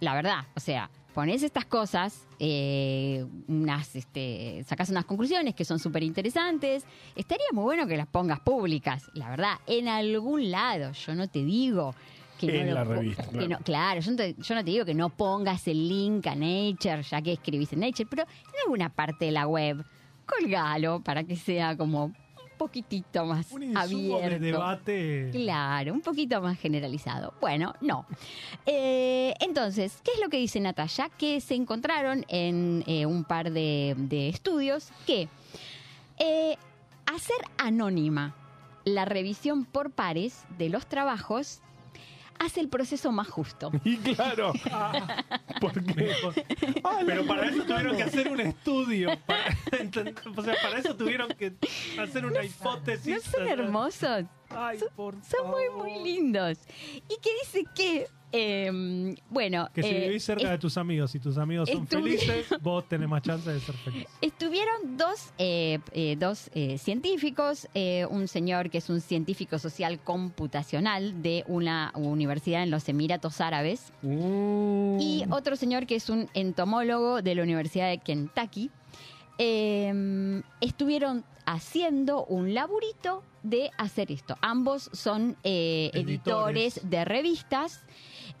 la 0.00 0.14
verdad, 0.14 0.44
o 0.54 0.60
sea, 0.60 0.88
pones 1.16 1.42
estas 1.42 1.64
cosas, 1.64 2.26
eh, 2.38 3.24
unas, 3.48 3.96
este, 3.96 4.62
sacas 4.68 4.90
unas 4.90 5.06
conclusiones 5.06 5.54
que 5.54 5.64
son 5.64 5.78
súper 5.78 6.02
interesantes. 6.02 6.84
Estaría 7.14 7.46
muy 7.54 7.62
bueno 7.64 7.86
que 7.86 7.96
las 7.96 8.06
pongas 8.06 8.38
públicas, 8.40 9.10
la 9.14 9.30
verdad, 9.30 9.54
en 9.66 9.88
algún 9.88 10.50
lado. 10.50 10.92
Yo 10.92 11.14
no 11.14 11.26
te 11.26 11.42
digo 11.42 11.94
que 12.38 12.60
En 12.60 12.66
no 12.68 12.74
la 12.74 12.84
lo 12.84 12.90
revista, 12.96 13.22
que 13.22 13.30
claro. 13.30 13.48
no- 13.48 13.58
claro, 13.60 14.00
yo 14.02 14.10
no, 14.10 14.16
te, 14.18 14.34
yo 14.38 14.54
no 14.54 14.62
te 14.62 14.70
digo 14.70 14.84
que 14.84 14.92
no 14.92 15.08
pongas 15.08 15.66
el 15.68 15.88
link 15.88 16.26
a 16.26 16.34
Nature, 16.34 17.02
ya 17.02 17.22
que 17.22 17.32
escribís 17.32 17.72
en 17.72 17.80
Nature, 17.80 18.06
pero 18.10 18.22
en 18.24 18.60
alguna 18.66 18.90
parte 18.90 19.24
de 19.24 19.30
la 19.32 19.46
web, 19.46 19.82
colgalo 20.26 21.00
para 21.00 21.24
que 21.24 21.36
sea 21.36 21.78
como 21.78 22.12
poquitito 22.56 23.24
más 23.24 23.50
Un 23.52 23.62
insumo 23.62 24.16
abierto. 24.16 24.28
de 24.28 24.38
debate. 24.38 25.28
Claro, 25.32 25.92
un 25.92 26.00
poquito 26.00 26.40
más 26.40 26.58
generalizado. 26.58 27.34
Bueno, 27.40 27.74
no. 27.80 28.06
Eh, 28.64 29.34
entonces, 29.40 30.00
¿qué 30.02 30.12
es 30.14 30.20
lo 30.20 30.28
que 30.28 30.38
dice 30.38 30.60
Natalia? 30.60 31.10
Que 31.16 31.40
se 31.40 31.54
encontraron 31.54 32.24
en 32.28 32.82
eh, 32.86 33.06
un 33.06 33.24
par 33.24 33.50
de, 33.52 33.94
de 33.96 34.28
estudios 34.28 34.90
que 35.06 35.28
eh, 36.18 36.56
hacer 37.06 37.36
anónima 37.58 38.34
la 38.84 39.04
revisión 39.04 39.64
por 39.64 39.90
pares 39.90 40.44
de 40.58 40.68
los 40.68 40.86
trabajos 40.86 41.60
hace 42.38 42.60
el 42.60 42.68
proceso 42.68 43.12
más 43.12 43.28
justo. 43.28 43.70
Y 43.84 43.96
claro, 43.98 44.52
porque 45.60 46.12
Pero 47.06 47.26
para 47.26 47.48
eso 47.48 47.62
tuvieron 47.64 47.96
que 47.96 48.02
hacer 48.02 48.28
un 48.28 48.40
estudio. 48.40 49.10
Para, 49.26 49.44
o 50.36 50.42
sea, 50.42 50.54
para 50.62 50.78
eso 50.78 50.96
tuvieron 50.96 51.28
que 51.28 51.54
hacer 52.00 52.26
una 52.26 52.44
hipótesis. 52.44 53.14
¿No 53.14 53.20
son 53.30 53.48
hermosos? 53.48 54.24
Ay, 54.50 54.78
por 54.94 55.14
Son 55.24 55.50
muy, 55.50 55.66
favor. 55.66 55.84
muy 55.84 56.02
lindos. 56.04 56.58
Y 57.08 57.16
que 57.20 57.30
dice 57.42 57.64
que, 57.74 58.06
eh, 58.32 59.14
bueno... 59.30 59.68
Que 59.74 59.82
si 59.82 59.88
eh, 59.88 60.00
vivís 60.06 60.24
cerca 60.24 60.50
de 60.50 60.58
tus 60.58 60.76
amigos 60.76 61.14
y 61.14 61.20
tus 61.20 61.38
amigos 61.38 61.68
son 61.70 61.86
felices, 61.86 62.46
vos 62.60 62.88
tenés 62.88 63.08
más 63.08 63.22
chance 63.22 63.50
de 63.50 63.60
ser 63.60 63.74
feliz. 63.76 64.06
Estuvieron 64.20 64.96
dos, 64.96 65.32
eh, 65.38 65.78
eh, 65.92 66.16
dos 66.18 66.50
científicos, 66.78 67.68
un 68.10 68.28
señor 68.28 68.70
que 68.70 68.78
es 68.78 68.90
un 68.90 69.00
científico 69.00 69.58
social 69.58 69.98
computacional 70.00 71.22
de 71.22 71.44
una 71.46 71.92
universidad 71.94 72.62
en 72.62 72.70
los 72.70 72.88
Emiratos 72.88 73.40
Árabes 73.40 73.92
Mm, 74.02 75.00
y 75.00 75.24
otro 75.30 75.56
señor 75.56 75.86
que 75.86 75.96
es 75.96 76.08
un 76.10 76.28
entomólogo 76.34 77.22
de 77.22 77.34
la 77.34 77.42
Universidad 77.42 77.88
de 77.88 77.98
Kentucky. 77.98 78.70
Eh, 79.38 80.42
estuvieron 80.60 81.24
haciendo 81.44 82.24
un 82.24 82.54
laburito 82.54 83.22
de 83.42 83.70
hacer 83.76 84.10
esto. 84.10 84.36
Ambos 84.40 84.90
son 84.92 85.36
eh, 85.44 85.90
editores. 85.94 86.78
Editores. 86.78 86.90
de 86.90 87.04
revistas. 87.04 87.84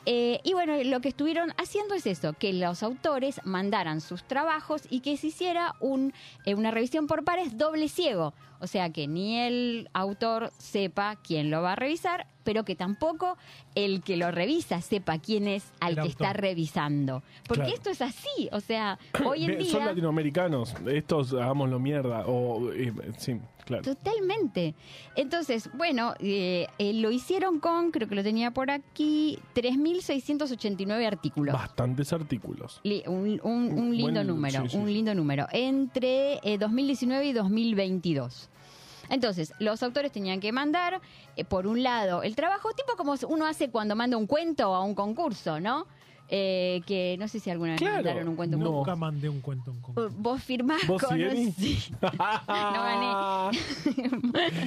Eh, 0.08 0.40
y 0.44 0.52
bueno, 0.52 0.74
lo 0.84 1.00
que 1.00 1.08
estuvieron 1.08 1.52
haciendo 1.58 1.94
es 1.94 2.06
eso, 2.06 2.32
que 2.32 2.52
los 2.52 2.84
autores 2.84 3.40
mandaran 3.44 4.00
sus 4.00 4.22
trabajos 4.22 4.82
y 4.88 5.00
que 5.00 5.16
se 5.16 5.26
hiciera 5.26 5.74
un, 5.80 6.14
eh, 6.44 6.54
una 6.54 6.70
revisión 6.70 7.08
por 7.08 7.24
pares 7.24 7.58
doble 7.58 7.88
ciego. 7.88 8.32
O 8.60 8.68
sea, 8.68 8.90
que 8.90 9.08
ni 9.08 9.40
el 9.40 9.90
autor 9.92 10.52
sepa 10.58 11.16
quién 11.16 11.50
lo 11.50 11.60
va 11.60 11.72
a 11.72 11.76
revisar, 11.76 12.28
pero 12.46 12.64
que 12.64 12.74
tampoco 12.76 13.36
el 13.74 14.00
que 14.02 14.16
lo 14.16 14.30
revisa 14.30 14.80
sepa 14.80 15.18
quién 15.18 15.48
es 15.48 15.64
al 15.80 15.90
El 15.90 15.94
que 15.96 16.00
autor. 16.02 16.10
está 16.26 16.32
revisando. 16.32 17.22
Porque 17.46 17.64
Claro. 17.64 17.74
esto 17.74 17.90
es 17.90 18.00
así, 18.00 18.48
o 18.52 18.60
sea, 18.60 18.98
hoy 19.26 19.44
en 19.44 19.58
Bien, 19.58 19.64
Son 19.66 19.80
día... 19.80 19.90
latinoamericanos, 19.90 20.74
estos 20.86 21.34
hagámoslo 21.34 21.78
mierda. 21.78 22.24
O, 22.26 22.70
eh, 22.72 22.92
sí, 23.18 23.36
claro. 23.64 23.82
Totalmente. 23.82 24.74
Entonces, 25.16 25.68
bueno, 25.74 26.14
eh, 26.20 26.68
eh, 26.78 26.92
lo 26.94 27.10
hicieron 27.10 27.58
con, 27.58 27.90
creo 27.90 28.08
que 28.08 28.14
lo 28.14 28.22
tenía 28.22 28.52
por 28.52 28.70
aquí, 28.70 29.38
3.689 29.54 31.06
artículos. 31.06 31.52
Bastantes 31.54 32.12
artículos. 32.12 32.80
Li- 32.84 33.02
Un, 33.06 33.40
un- 33.42 33.72
un 33.78 33.96
lindo 33.96 34.12
Buen- 34.20 34.26
número, 34.28 34.62
sí, 34.62 34.68
sí, 34.70 34.76
un 34.76 34.92
lindo 34.92 35.14
número, 35.14 35.46
entre 35.52 36.38
eh, 36.42 36.58
2019 36.58 37.26
y 37.26 37.32
2022. 37.32 38.48
Entonces, 39.10 39.52
los 39.58 39.82
autores 39.82 40.12
tenían 40.12 40.40
que 40.40 40.52
mandar, 40.52 41.00
eh, 41.36 41.44
por 41.44 41.66
un 41.66 41.82
lado, 41.82 42.22
el 42.22 42.34
trabajo, 42.36 42.70
tipo 42.72 42.96
como 42.96 43.14
uno 43.28 43.46
hace 43.46 43.70
cuando 43.70 43.94
manda 43.96 44.16
un 44.16 44.26
cuento 44.26 44.74
a 44.74 44.82
un 44.82 44.94
concurso, 44.94 45.60
¿no? 45.60 45.86
Eh, 46.28 46.82
que 46.88 47.14
no 47.20 47.28
sé 47.28 47.38
si 47.38 47.50
alguna 47.50 47.72
vez 47.74 47.80
Claro, 47.80 47.94
mandaron 47.96 48.26
un 48.26 48.34
cuento 48.34 48.56
a 48.56 48.58
un 48.58 48.64
no. 48.64 48.70
concurso. 48.70 48.90
Nunca 48.90 49.00
mandé 49.00 49.28
un 49.28 49.40
cuento 49.40 49.70
en 49.70 49.80
concurso. 49.80 50.16
Vos 50.18 50.42
firmás 50.42 50.84
¿Vos 50.88 51.00
con 51.00 51.16
sí, 51.16 51.22
un- 51.22 51.52
sí. 51.52 51.78
gané. 52.48 53.58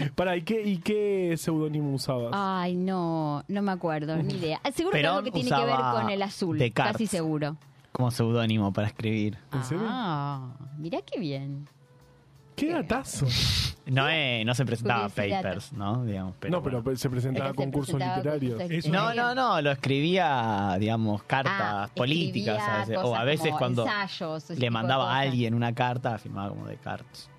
Para, 0.16 0.38
¿y 0.38 0.44
qué, 0.44 0.62
y 0.64 0.78
qué 0.78 1.36
seudónimo 1.38 1.94
usabas? 1.94 2.32
Ay, 2.34 2.76
no, 2.76 3.44
no 3.50 3.62
me 3.62 3.72
acuerdo, 3.74 4.16
ni 4.18 4.36
idea. 4.36 4.62
Seguro 4.74 4.94
que 4.94 5.00
Perón 5.00 5.16
algo 5.18 5.24
que 5.26 5.32
tiene 5.32 5.50
que 5.50 5.66
ver 5.66 5.80
con 5.92 6.10
el 6.10 6.22
azul, 6.22 6.58
Descartes. 6.58 6.94
casi 6.94 7.08
seguro. 7.08 7.58
Como 7.92 8.10
seudónimo 8.12 8.72
para 8.72 8.88
escribir. 8.88 9.38
¿En 9.52 9.64
serio? 9.66 9.84
Ah, 9.86 10.54
mirá 10.78 11.02
qué 11.02 11.20
bien. 11.20 11.68
¿Qué 12.56 12.72
datazo? 12.72 13.26
No, 13.92 14.08
eh, 14.10 14.44
no 14.46 14.54
se 14.56 14.66
presentaba 14.66 15.10
papers, 15.10 15.74
¿no? 15.74 16.06
Digamos, 16.06 16.36
pero 16.40 16.52
no, 16.52 16.64
pero 16.64 16.82
bueno. 16.82 16.98
se 16.98 17.10
presentaba 17.10 17.50
se 17.50 17.56
concursos 17.56 17.96
presentaba 17.96 18.18
literarios. 18.18 18.58
concursos 18.60 18.86
Eso 18.86 18.90
No, 18.92 19.14
no, 19.14 19.36
no, 19.36 19.62
lo 19.62 19.72
escribía, 19.72 20.76
digamos, 20.80 21.24
cartas 21.24 21.54
Ah, 21.60 21.90
políticas 21.96 22.58
escribía 22.58 22.76
a 22.76 22.80
veces. 22.80 22.98
O 22.98 23.02
cosas 23.02 23.20
a 23.20 23.24
veces 23.24 23.46
como 23.48 23.58
cuando 23.58 23.84
ensayos, 23.84 24.44
ese 24.44 24.54
le 24.56 24.60
de 24.60 24.70
mandaba 24.70 25.04
a 25.06 25.08
cosas. 25.08 25.22
alguien 25.24 25.54
una 25.54 25.74
carta, 25.74 26.18
firmaba 26.18 26.50
como 26.50 26.68
de 26.68 26.78
cartas. 26.78 27.30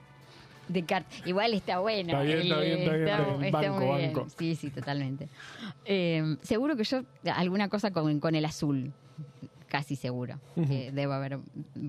Descartes. 0.68 1.22
Igual 1.26 1.54
está 1.54 1.80
bueno. 1.80 2.10
Está 2.10 2.22
bien, 2.22 2.38
está 2.42 2.60
bien, 2.60 2.78
está 2.78 2.92
bien, 2.92 3.08
está 3.08 3.24
bien. 3.32 3.44
está 3.44 3.60
Banco, 3.60 3.74
muy 3.86 3.98
bien. 3.98 4.12
banco. 4.12 4.26
Sí, 4.38 4.54
sí, 4.54 4.70
totalmente. 4.70 5.28
Eh, 5.84 6.36
seguro 6.42 6.76
que 6.76 6.84
yo, 6.84 7.00
alguna 7.34 7.68
cosa 7.68 7.90
con, 7.90 8.20
con 8.20 8.34
el 8.36 8.44
azul. 8.44 8.92
Casi 9.70 9.96
seguro. 9.96 10.38
que 10.54 10.92
debo 10.92 11.14
haber, 11.14 11.38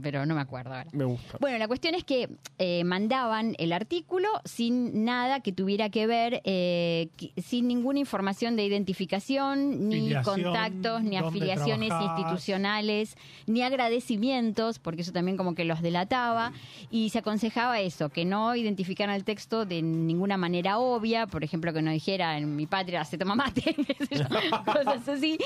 pero 0.02 0.26
no 0.26 0.36
me 0.36 0.42
acuerdo 0.42 0.74
ahora. 0.74 0.90
Me 0.94 1.04
gusta. 1.04 1.38
Bueno, 1.42 1.58
la 1.58 1.68
cuestión 1.68 1.96
es 1.96 2.06
que 2.06 2.30
eh, 2.58 2.84
mandaban 2.86 3.56
el 3.58 3.74
artículo 3.74 4.30
sin 4.46 5.04
nada 5.04 5.42
que 5.42 5.52
tuviera 5.52 5.90
que 5.90 6.08
ver, 6.08 6.42
eh, 6.46 7.10
sin 7.42 7.68
ninguna 7.68 8.00
información 8.00 8.56
de 8.56 8.66
identificación, 8.66 9.90
ni 9.90 10.02
Filiación, 10.02 10.44
contactos, 10.44 11.04
ni 11.04 11.18
afiliaciones 11.18 11.92
institucionales, 12.02 13.18
ni 13.48 13.62
agradecimientos, 13.64 14.80
porque 14.80 15.02
eso 15.02 15.12
también 15.12 15.36
como 15.36 15.56
que 15.56 15.66
los 15.66 15.82
delataba, 15.82 16.54
y 16.90 17.10
se 17.10 17.20
aconsejaba 17.20 17.80
eso, 17.82 18.10
que 18.10 18.24
no 18.24 18.56
identificaran 18.56 19.16
el 19.16 19.24
texto 19.24 19.66
de 19.66 19.82
ninguna 19.82 20.38
manera 20.38 20.78
obvia, 20.78 21.28
por 21.28 21.44
ejemplo, 21.44 21.74
que 21.74 21.82
no 21.82 21.92
dijera 21.92 22.38
en 22.38 22.56
mi 22.56 22.68
patria 22.68 23.04
se 23.04 23.18
toma 23.18 23.36
mate, 23.36 23.76
cosas 24.66 25.08
así, 25.08 25.38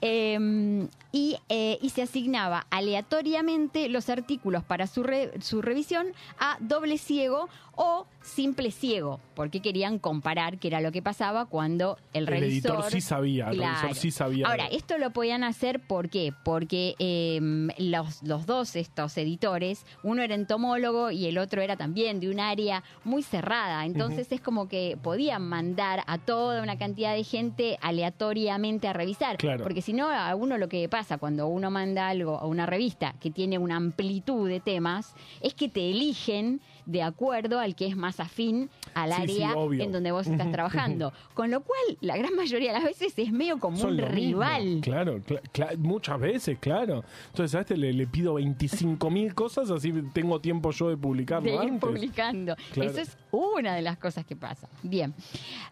Eh, 0.00 0.88
y, 1.12 1.36
eh, 1.48 1.78
y 1.84 1.90
se 1.90 2.00
asignaba 2.00 2.66
aleatoriamente 2.70 3.90
los 3.90 4.08
artículos 4.08 4.64
para 4.64 4.86
su, 4.86 5.02
re- 5.02 5.32
su 5.42 5.60
revisión 5.60 6.06
a 6.38 6.56
doble 6.60 6.96
ciego 6.96 7.50
o 7.76 8.06
simple 8.22 8.70
ciego, 8.70 9.20
porque 9.34 9.60
querían 9.60 9.98
comparar 9.98 10.58
qué 10.58 10.68
era 10.68 10.80
lo 10.80 10.92
que 10.92 11.02
pasaba 11.02 11.44
cuando 11.44 11.98
el, 12.12 12.22
El 12.22 12.26
revisor... 12.28 12.70
editor 12.76 12.90
sí 12.92 13.00
sabía, 13.00 13.50
el 13.50 13.58
revisor 13.58 13.94
sí 13.96 14.10
sabía. 14.12 14.46
Ahora, 14.46 14.66
esto 14.68 14.96
lo 14.96 15.10
podían 15.10 15.42
hacer 15.42 15.80
¿por 15.80 16.08
qué? 16.08 16.32
Porque 16.44 16.94
eh, 17.00 17.40
los, 17.78 18.22
los 18.22 18.46
dos 18.46 18.76
estos 18.76 19.18
editores, 19.18 19.84
uno 20.04 20.22
era 20.22 20.36
entomólogo 20.36 21.10
y 21.10 21.26
el 21.26 21.36
otro 21.36 21.60
era 21.62 21.76
también 21.76 22.20
de 22.20 22.30
un 22.30 22.38
área 22.40 22.84
muy 23.02 23.22
cerrada. 23.24 23.84
Entonces 23.84 24.30
es 24.30 24.40
como 24.40 24.68
que 24.68 24.96
podían 25.02 25.42
mandar 25.46 26.04
a 26.06 26.16
toda 26.18 26.62
una 26.62 26.78
cantidad 26.78 27.12
de 27.12 27.24
gente 27.24 27.76
aleatoriamente 27.82 28.86
a 28.88 28.92
revisar. 28.92 29.36
Claro. 29.36 29.64
Porque 29.64 29.82
si 29.82 29.92
no, 29.92 30.08
a 30.08 30.34
uno 30.36 30.58
lo 30.58 30.68
que 30.68 30.88
pasa 30.88 31.18
cuando 31.18 31.48
uno 31.48 31.72
manda 31.74 32.08
algo 32.08 32.38
a 32.38 32.46
una 32.46 32.66
revista 32.66 33.14
que 33.20 33.32
tiene 33.32 33.58
una 33.58 33.76
amplitud 33.76 34.48
de 34.48 34.60
temas, 34.60 35.14
es 35.40 35.54
que 35.54 35.68
te 35.68 35.90
eligen 35.90 36.60
de 36.86 37.02
acuerdo 37.02 37.58
al 37.58 37.74
que 37.74 37.86
es 37.86 37.96
más 37.96 38.20
afín 38.20 38.70
al 38.94 39.12
Sí, 39.26 39.42
área 39.42 39.54
en 39.84 39.92
donde 39.92 40.12
vos 40.12 40.26
estás 40.26 40.50
trabajando. 40.52 41.12
Con 41.34 41.50
lo 41.50 41.62
cual, 41.62 41.80
la 42.00 42.16
gran 42.16 42.34
mayoría 42.36 42.72
de 42.72 42.78
las 42.78 42.84
veces 42.84 43.12
es 43.16 43.32
medio 43.32 43.58
como 43.58 43.76
Son 43.76 43.90
un 43.90 43.96
mismo. 43.96 44.10
rival. 44.14 44.80
Claro, 44.82 45.18
cla- 45.20 45.42
cla- 45.52 45.76
muchas 45.78 46.20
veces, 46.20 46.58
claro. 46.58 47.04
Entonces 47.30 47.54
a 47.54 47.60
este 47.60 47.76
le, 47.76 47.92
le 47.92 48.06
pido 48.06 48.34
25 48.34 49.10
mil 49.10 49.34
cosas, 49.34 49.70
así 49.70 49.92
tengo 50.12 50.40
tiempo 50.40 50.70
yo 50.70 50.88
de 50.90 50.96
publicarlo 50.96 51.48
de 51.48 51.54
ir 51.54 51.60
antes. 51.60 51.80
publicando. 51.80 52.56
Claro. 52.72 52.90
Eso 52.90 53.00
es 53.00 53.16
una 53.30 53.74
de 53.74 53.82
las 53.82 53.98
cosas 53.98 54.24
que 54.24 54.36
pasa. 54.36 54.68
Bien. 54.82 55.14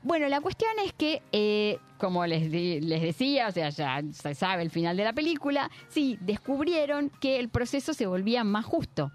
Bueno, 0.02 0.28
la 0.28 0.40
cuestión 0.40 0.70
es 0.84 0.92
que, 0.92 1.22
eh, 1.32 1.78
como 1.98 2.26
les, 2.26 2.50
les 2.50 3.02
decía, 3.02 3.48
o 3.48 3.52
sea, 3.52 3.68
ya 3.70 4.02
se 4.12 4.34
sabe 4.34 4.62
el 4.62 4.70
final 4.70 4.96
de 4.96 5.04
la 5.04 5.12
película, 5.12 5.70
sí, 5.88 6.18
descubrieron 6.20 7.10
que 7.20 7.38
el 7.38 7.48
proceso 7.48 7.94
se 7.94 8.06
volvía 8.06 8.42
más 8.44 8.64
justo. 8.64 9.12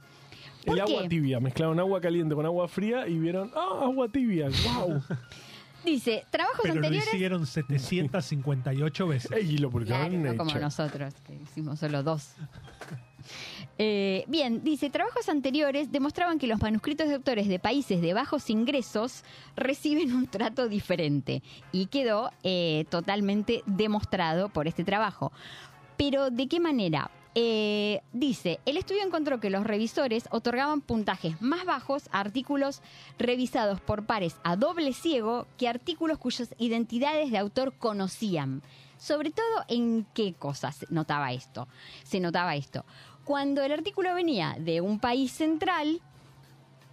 ¿Por 0.68 0.78
El 0.78 0.82
agua 0.82 1.02
qué? 1.04 1.10
tibia, 1.10 1.40
mezclaron 1.40 1.80
agua 1.80 2.02
caliente 2.02 2.36
con 2.36 2.46
agua 2.46 2.68
fría 2.68 3.08
y 3.08 3.18
vieron, 3.18 3.52
ah, 3.56 3.80
agua 3.84 4.10
tibia, 4.10 4.50
wow. 4.66 5.02
Dice, 5.86 6.26
trabajos 6.30 6.60
Pero 6.64 6.76
lo 6.76 6.80
anteriores... 6.80 7.14
hicieron 7.14 7.46
758 7.46 9.08
veces. 9.08 9.32
y 9.50 9.58
lo 9.58 9.70
publicaron 9.70 10.10
Claro, 10.10 10.34
no 10.34 10.38
como 10.38 10.60
nosotros, 10.60 11.14
que 11.26 11.36
hicimos 11.36 11.80
solo 11.80 12.04
dos. 12.04 12.34
Eh, 13.80 14.24
bien, 14.28 14.64
dice, 14.64 14.90
trabajos 14.90 15.30
anteriores 15.30 15.92
demostraban 15.92 16.40
que 16.40 16.48
los 16.48 16.62
manuscritos 16.62 17.10
de 17.10 17.16
autores 17.16 17.48
de 17.48 17.60
países 17.60 18.02
de 18.02 18.14
bajos 18.14 18.50
ingresos 18.50 19.24
reciben 19.56 20.16
un 20.16 20.28
trato 20.28 20.68
diferente 20.68 21.44
y 21.72 21.86
quedó 21.88 22.32
eh, 22.44 22.86
totalmente 22.90 23.62
demostrado 23.68 24.50
por 24.50 24.68
este 24.68 24.84
trabajo. 24.84 25.32
Pero 25.98 26.32
¿de 26.32 26.48
qué 26.48 26.60
manera? 26.60 27.12
Eh, 27.40 28.02
dice, 28.14 28.60
el 28.66 28.78
estudio 28.78 29.04
encontró 29.04 29.40
que 29.40 29.52
los 29.52 29.64
revisores 29.64 30.28
otorgaban 30.32 30.82
puntajes 30.82 31.40
más 31.40 31.66
bajos 31.66 32.10
a 32.12 32.20
artículos 32.20 32.82
revisados 33.20 33.80
por 33.80 34.08
pares 34.08 34.38
a 34.44 34.56
doble 34.56 34.92
ciego 34.92 35.46
que 35.56 35.68
artículos 35.68 36.18
cuyas 36.18 36.56
identidades 36.58 37.30
de 37.30 37.38
autor 37.38 37.74
conocían. 37.78 38.64
Sobre 38.98 39.30
todo 39.30 39.46
en 39.68 40.08
qué 40.16 40.34
cosas 40.34 40.88
notaba 40.90 41.32
esto. 41.32 41.68
Se 42.04 42.20
notaba 42.20 42.56
esto. 42.56 42.86
Cuando 43.24 43.62
el 43.62 43.72
artículo 43.72 44.16
venía 44.16 44.56
de 44.60 44.82
un 44.82 45.00
país 45.00 45.32
central, 45.32 46.02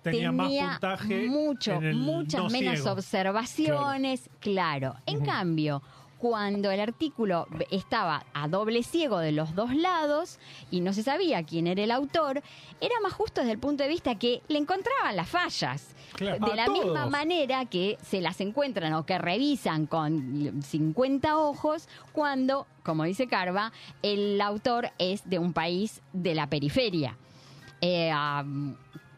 Tenía, 0.03 0.31
más 0.31 0.51
puntaje. 0.53 1.27
mucho, 1.27 1.81
muchas 1.81 2.43
no 2.43 2.51
menos 2.51 2.81
ciego. 2.81 2.93
observaciones, 2.93 4.29
claro. 4.41 4.97
En 5.07 5.25
cambio, 5.25 5.81
cuando 6.25 6.71
el 6.71 6.81
artículo 6.81 7.47
estaba 7.71 8.25
a 8.33 8.49
doble 8.49 8.83
ciego 8.83 9.19
de 9.19 9.31
los 9.31 9.55
dos 9.55 9.75
lados 9.75 10.39
y 10.71 10.81
no 10.81 10.95
se 10.95 11.03
sabía 11.03 11.43
quién 11.43 11.67
era 11.67 11.85
el 11.85 11.91
autor, 11.91 12.43
era 12.81 12.95
más 13.03 13.13
justo 13.13 13.43
desde 13.43 13.53
el 13.53 13.59
punto 13.59 13.83
de 13.83 13.91
vista 13.91 14.15
que 14.15 14.41
le 14.49 14.57
encontraban 14.57 15.17
las 15.17 15.29
fallas. 15.29 15.95
Claro. 16.15 16.47
De 16.47 16.57
la 16.57 16.69
misma 16.69 17.05
manera 17.05 17.67
que 17.67 17.99
se 18.03 18.23
las 18.23 18.41
encuentran 18.41 18.95
o 18.95 19.05
que 19.05 19.19
revisan 19.19 19.85
con 19.85 20.63
50 20.63 21.37
ojos 21.37 21.91
cuando, 22.15 22.67
como 22.83 23.05
dice 23.05 23.27
Carva, 23.27 23.71
el 24.01 24.41
autor 24.41 24.93
es 24.97 25.29
de 25.29 25.39
un 25.39 25.53
país 25.53 26.01
de 26.15 26.35
la 26.35 26.49
periferia. 26.49 27.19
Eh, 27.83 28.11
a 28.11 28.47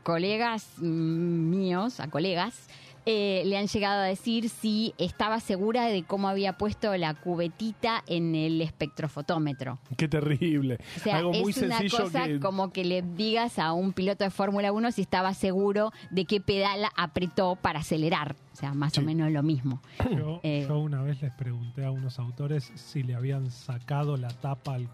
colegas 0.03 0.73
mm, 0.79 1.51
míos, 1.51 2.01
a 2.01 2.09
colegas, 2.11 2.67
eh, 3.07 3.43
le 3.47 3.57
han 3.57 3.69
llegado 3.69 4.01
a 4.03 4.05
decir 4.05 4.49
si 4.49 4.93
estaba 4.99 5.39
segura 5.41 5.87
de 5.87 6.03
cómo 6.03 6.29
había 6.29 6.59
puesto 6.59 6.95
la 6.97 7.15
cubetita 7.15 8.03
en 8.07 8.35
el 8.35 8.61
espectrofotómetro. 8.61 9.79
Qué 9.97 10.09
terrible. 10.09 10.79
O 10.97 11.01
sea, 11.01 11.19
Algo 11.19 11.33
muy 11.33 11.51
es 11.53 11.59
una 11.59 11.79
sencillo 11.79 12.05
cosa 12.05 12.25
que... 12.27 12.41
como 12.41 12.73
que 12.73 12.85
le 12.85 13.03
digas 13.03 13.59
a 13.59 13.73
un 13.73 13.93
piloto 13.93 14.25
de 14.25 14.31
Fórmula 14.31 14.73
1 14.73 14.93
si 14.93 15.03
estaba 15.03 15.33
seguro 15.35 15.93
de 16.11 16.25
qué 16.25 16.41
pedal 16.41 16.81
apretó 16.97 17.57
para 17.57 17.81
acelerar. 17.81 18.35
O 18.53 18.57
sea, 18.59 18.73
más 18.75 18.97
o 18.99 19.03
menos 19.03 19.31
lo 19.31 19.43
mismo. 19.43 19.81
Yo, 20.17 20.41
Eh. 20.43 20.65
yo 20.67 20.79
una 20.79 21.03
vez 21.03 21.21
les 21.23 21.33
pregunté 21.33 21.85
a 21.85 21.91
unos 21.91 22.19
autores 22.19 22.73
si 22.75 23.03
le 23.03 23.15
habían 23.15 23.51
sacado 23.51 24.17
la 24.17 24.29
tapa 24.29 24.75
al- 24.75 24.89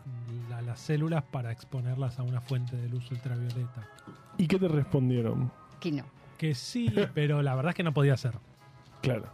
a 0.52 0.60
las 0.62 0.80
células 0.80 1.22
para 1.22 1.52
exponerlas 1.52 2.18
a 2.18 2.24
una 2.24 2.40
fuente 2.40 2.76
de 2.76 2.88
luz 2.88 3.08
ultravioleta. 3.10 3.88
¿Y 4.36 4.48
qué 4.48 4.58
te 4.58 4.66
respondieron? 4.68 5.50
Que 5.80 5.92
no. 5.92 6.04
Que 6.42 6.56
sí, 6.56 6.92
pero 7.14 7.40
la 7.40 7.54
verdad 7.54 7.70
es 7.70 7.76
que 7.76 7.84
no 7.84 7.94
podía 7.94 8.16
ser. 8.16 8.34
Claro. 9.00 9.26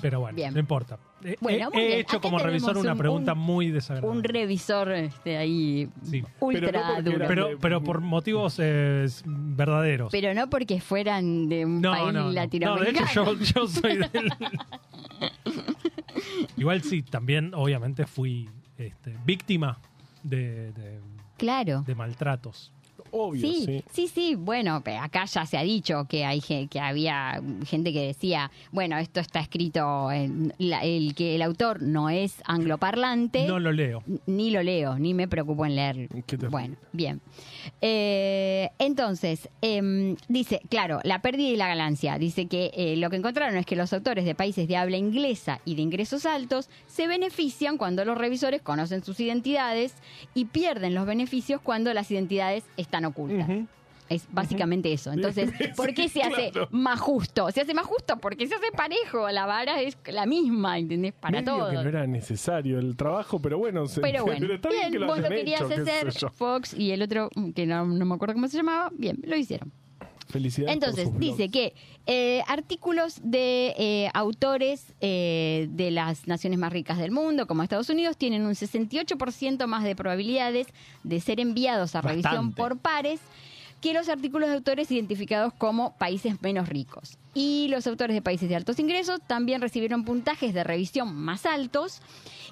Pero 0.00 0.20
bueno, 0.20 0.34
Bien. 0.34 0.54
no 0.54 0.60
importa. 0.60 0.98
He- 1.22 1.36
Bueno, 1.42 1.68
he 1.68 1.74
muy 1.74 1.82
he 1.82 1.86
bien. 1.88 1.98
hecho 2.00 2.16
Acá 2.16 2.22
como 2.22 2.38
revisor 2.38 2.78
una 2.78 2.92
un- 2.92 2.98
pregunta 2.98 3.34
un- 3.34 3.38
muy 3.38 3.70
desagradable. 3.70 4.16
Un 4.18 4.24
revisor 4.24 4.90
este, 4.92 5.36
ahí 5.36 5.90
Sí. 6.04 6.24
ultra 6.40 6.66
Pero 6.66 6.80
no 6.80 6.86
porque 6.94 7.10
duro. 7.10 7.24
pero, 7.28 7.48
pero 7.60 7.82
por 7.84 8.00
motivos 8.00 8.56
eh, 8.60 9.06
verdaderos. 9.26 10.10
Pero 10.10 10.32
no 10.32 10.48
porque 10.48 10.80
fueran 10.80 11.50
de 11.50 11.66
un 11.66 11.82
no, 11.82 11.90
país 11.92 12.04
no, 12.06 12.12
no. 12.12 12.22
No, 12.22 12.28
de 12.30 12.34
latinoamericano. 12.34 13.06
hecho 13.10 13.34
yo, 13.34 13.38
yo 13.44 13.68
soy 13.68 13.98
del... 13.98 14.10
Igual 16.56 16.82
sí, 16.82 17.02
también 17.02 17.52
obviamente 17.54 18.06
fui 18.06 18.48
este, 18.78 19.16
víctima 19.26 19.78
de, 20.22 20.72
de- 20.72 21.00
Claro. 21.36 21.82
de 21.86 21.94
maltratos. 21.94 22.72
Obvio, 23.16 23.40
Sí, 23.42 23.62
sí. 23.64 23.84
sí, 23.92 24.08
sí, 24.08 24.34
bueno, 24.34 24.82
acá 25.00 25.24
ya 25.26 25.46
se 25.46 25.56
ha 25.56 25.62
dicho 25.62 26.04
que 26.08 26.24
hay 26.24 26.40
que 26.40 26.68
había 26.80 27.40
gente 27.64 27.92
que 27.92 28.06
decía, 28.08 28.50
bueno, 28.72 28.98
esto 28.98 29.20
está 29.20 29.38
escrito, 29.38 30.10
en 30.10 30.52
la- 30.58 30.82
el 30.82 31.14
que 31.14 31.36
el 31.36 31.42
autor 31.42 31.80
no 31.80 32.10
es 32.10 32.34
angloparlante, 32.44 33.46
No 33.46 33.60
lo 33.60 33.70
leo. 33.70 34.02
ni 34.26 34.50
lo 34.50 34.62
leo, 34.64 34.98
ni 34.98 35.14
me 35.14 35.28
preocupo 35.28 35.64
en 35.64 35.76
leer. 35.76 36.08
Qué 36.26 36.36
terrible. 36.36 36.48
Bueno, 36.48 36.76
bien. 36.92 37.20
Eh, 37.80 38.70
entonces, 38.78 39.48
em, 39.62 40.16
dice, 40.28 40.60
claro, 40.68 41.00
la 41.04 41.20
pérdida 41.22 41.48
y 41.50 41.56
la 41.56 41.68
ganancia. 41.68 42.18
Dice 42.18 42.46
que 42.46 42.70
eh, 42.74 42.96
lo 42.96 43.10
que 43.10 43.16
encontraron 43.16 43.56
es 43.56 43.66
que 43.66 43.76
los 43.76 43.92
autores 43.92 44.24
de 44.24 44.34
países 44.34 44.66
de 44.68 44.76
habla 44.76 44.96
inglesa 44.96 45.60
y 45.64 45.74
de 45.76 45.82
ingresos 45.82 46.26
altos 46.26 46.68
se 46.88 47.06
benefician 47.06 47.78
cuando 47.78 48.04
los 48.04 48.18
revisores 48.18 48.62
conocen 48.62 49.04
sus 49.04 49.20
identidades 49.20 49.94
y 50.34 50.46
pierden 50.46 50.94
los 50.94 51.06
beneficios 51.06 51.60
cuando 51.60 51.92
las 51.94 52.10
identidades 52.10 52.64
están 52.76 53.03
ocultas. 53.06 53.48
Ujú. 53.48 53.66
Es 54.06 54.26
básicamente 54.30 54.92
eso. 54.92 55.12
Entonces, 55.12 55.50
¿por 55.76 55.94
qué 55.94 56.10
se 56.10 56.22
hace 56.22 56.50
claro. 56.50 56.68
más 56.70 57.00
justo? 57.00 57.50
Se 57.50 57.62
hace 57.62 57.72
más 57.72 57.86
justo 57.86 58.18
porque 58.18 58.46
se 58.46 58.54
hace 58.54 58.70
parejo. 58.76 59.30
La 59.30 59.46
vara 59.46 59.80
es 59.80 59.96
la 60.06 60.26
misma, 60.26 60.78
¿entendés? 60.78 61.14
Para 61.14 61.38
que 61.38 61.46
no 61.46 61.80
era 61.80 62.06
necesario 62.06 62.78
el 62.78 62.96
trabajo, 62.96 63.40
pero 63.40 63.56
bueno, 63.58 63.86
se- 63.86 64.02
Pero 64.02 64.24
bueno, 64.26 64.52
está 64.52 64.68
bien, 64.68 64.80
bien, 64.82 64.92
que 64.92 64.98
lo 64.98 65.06
vos 65.06 65.18
lo 65.20 65.28
querías 65.28 65.62
hecho, 65.62 65.82
hacer. 65.82 66.30
Fox 66.32 66.74
y 66.74 66.90
el 66.90 67.00
otro, 67.00 67.30
que 67.54 67.64
no, 67.66 67.86
no 67.86 68.04
me 68.04 68.14
acuerdo 68.14 68.34
cómo 68.34 68.46
se 68.48 68.58
llamaba, 68.58 68.90
bien, 68.92 69.18
lo 69.24 69.36
hicieron. 69.36 69.72
Felicidades. 70.28 70.74
por 70.76 70.84
Entonces, 70.84 71.08
sus 71.08 71.18
dice 71.18 71.48
blogs. 71.48 71.52
que 71.52 71.74
eh, 72.06 72.42
artículos 72.48 73.20
de 73.22 73.74
eh, 73.78 74.10
autores 74.14 74.92
eh, 75.00 75.68
de 75.70 75.90
las 75.90 76.26
naciones 76.26 76.58
más 76.58 76.72
ricas 76.72 76.98
del 76.98 77.10
mundo, 77.10 77.46
como 77.46 77.62
Estados 77.62 77.90
Unidos, 77.90 78.16
tienen 78.16 78.44
un 78.44 78.52
68% 78.54 79.66
más 79.66 79.84
de 79.84 79.96
probabilidades 79.96 80.66
de 81.02 81.20
ser 81.20 81.40
enviados 81.40 81.94
a 81.94 82.00
revisión 82.00 82.52
por 82.52 82.78
pares 82.78 83.20
que 83.80 83.92
los 83.92 84.08
artículos 84.08 84.48
de 84.48 84.56
autores 84.56 84.90
identificados 84.90 85.52
como 85.52 85.96
países 85.96 86.40
menos 86.42 86.68
ricos. 86.68 87.18
Y 87.34 87.68
los 87.68 87.86
autores 87.86 88.14
de 88.14 88.22
países 88.22 88.48
de 88.48 88.56
altos 88.56 88.78
ingresos 88.78 89.20
también 89.26 89.60
recibieron 89.60 90.04
puntajes 90.04 90.54
de 90.54 90.64
revisión 90.64 91.14
más 91.14 91.46
altos 91.46 92.00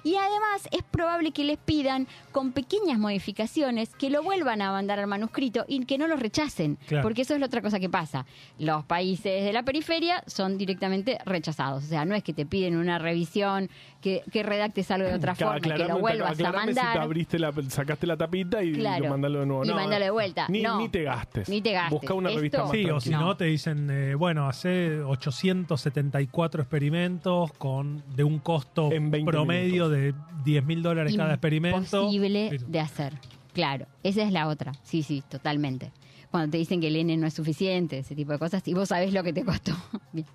y 0.03 0.15
además 0.17 0.67
es 0.71 0.83
probable 0.83 1.31
que 1.31 1.45
les 1.45 1.57
pidan 1.57 2.07
con 2.33 2.51
pequeñas 2.51 2.99
modificaciones 2.99 3.89
que 3.95 4.09
lo 4.09 4.21
vuelvan 4.21 4.61
a 4.61 4.71
mandar 4.71 4.99
al 4.99 5.07
manuscrito 5.07 5.63
y 5.67 5.85
que 5.85 5.97
no 5.97 6.07
lo 6.07 6.17
rechacen, 6.17 6.77
Claro. 6.87 7.03
porque 7.03 7.21
eso 7.21 7.33
es 7.33 7.39
la 7.39 7.45
otra 7.45 7.61
cosa 7.61 7.79
que 7.79 7.89
pasa. 7.89 8.25
Los 8.59 8.83
países 8.83 9.43
de 9.45 9.53
la 9.53 9.63
periferia 9.63 10.21
son 10.27 10.57
directamente 10.57 11.17
rechazados, 11.25 11.85
o 11.85 11.87
sea, 11.87 12.03
no 12.03 12.15
es 12.15 12.23
que 12.23 12.33
te 12.33 12.45
piden 12.45 12.75
una 12.75 12.99
revisión, 12.99 13.69
que, 14.01 14.21
que 14.33 14.43
redactes 14.43 14.91
algo 14.91 15.07
de 15.07 15.13
otra 15.15 15.33
forma, 15.35 15.59
y 15.59 15.61
que 15.61 15.87
lo 15.87 15.99
vuelvas 15.99 16.31
a 16.31 16.33
aclarame 16.33 16.73
si 16.73 16.79
te 16.79 16.83
mandar. 16.83 17.01
abriste 17.03 17.39
la, 17.39 17.53
sacaste 17.69 18.05
la 18.05 18.17
tapita 18.17 18.61
y, 18.61 18.73
Claro. 18.73 19.05
y 19.05 19.07
mandalo 19.07 19.39
de 19.39 19.45
nuevo. 19.45 19.63
Y 19.63 19.67
No, 19.69 19.87
de 19.89 20.09
vuelta. 20.09 20.45
Ni, 20.49 20.61
No. 20.61 20.77
ni 20.79 20.89
te 20.89 21.03
gastes. 21.03 21.47
Ni 21.47 21.61
te 21.61 21.71
gastes. 21.71 21.91
Busca 22.01 22.13
una 22.13 22.27
Esto- 22.27 22.39
revista 22.39 22.61
más 22.63 22.71
Sí, 22.71 22.89
o 22.89 22.99
si 22.99 23.09
No. 23.11 23.21
no, 23.21 23.37
te 23.37 23.45
dicen, 23.45 23.89
eh, 23.89 24.15
bueno, 24.15 24.45
hace 24.73 25.03
874 25.03 26.61
experimentos 26.61 27.51
con 27.53 28.03
de 28.15 28.23
un 28.23 28.39
costo 28.39 28.91
En 28.91 29.11
20 29.11 29.31
promedio 29.31 29.89
de 29.89 30.13
10 30.43 30.65
mil 30.65 30.81
dólares 30.81 31.15
cada 31.15 31.33
experimento. 31.33 31.77
Imposible 32.01 32.59
de 32.67 32.79
hacer. 32.79 33.13
Claro, 33.53 33.85
esa 34.01 34.23
es 34.23 34.31
la 34.31 34.47
otra. 34.47 34.71
Sí, 34.83 35.03
sí, 35.03 35.23
totalmente. 35.29 35.91
Cuando 36.33 36.49
te 36.49 36.57
dicen 36.57 36.81
que 36.81 36.87
el 36.87 36.95
N 36.95 37.15
no 37.17 37.27
es 37.27 37.35
suficiente, 37.35 37.99
ese 37.99 38.15
tipo 38.15 38.31
de 38.31 38.39
cosas, 38.39 38.67
y 38.67 38.73
vos 38.73 38.89
sabés 38.89 39.13
lo 39.13 39.21
que 39.21 39.31
te 39.31 39.45
costó. 39.45 39.71
Bien. 40.11 40.25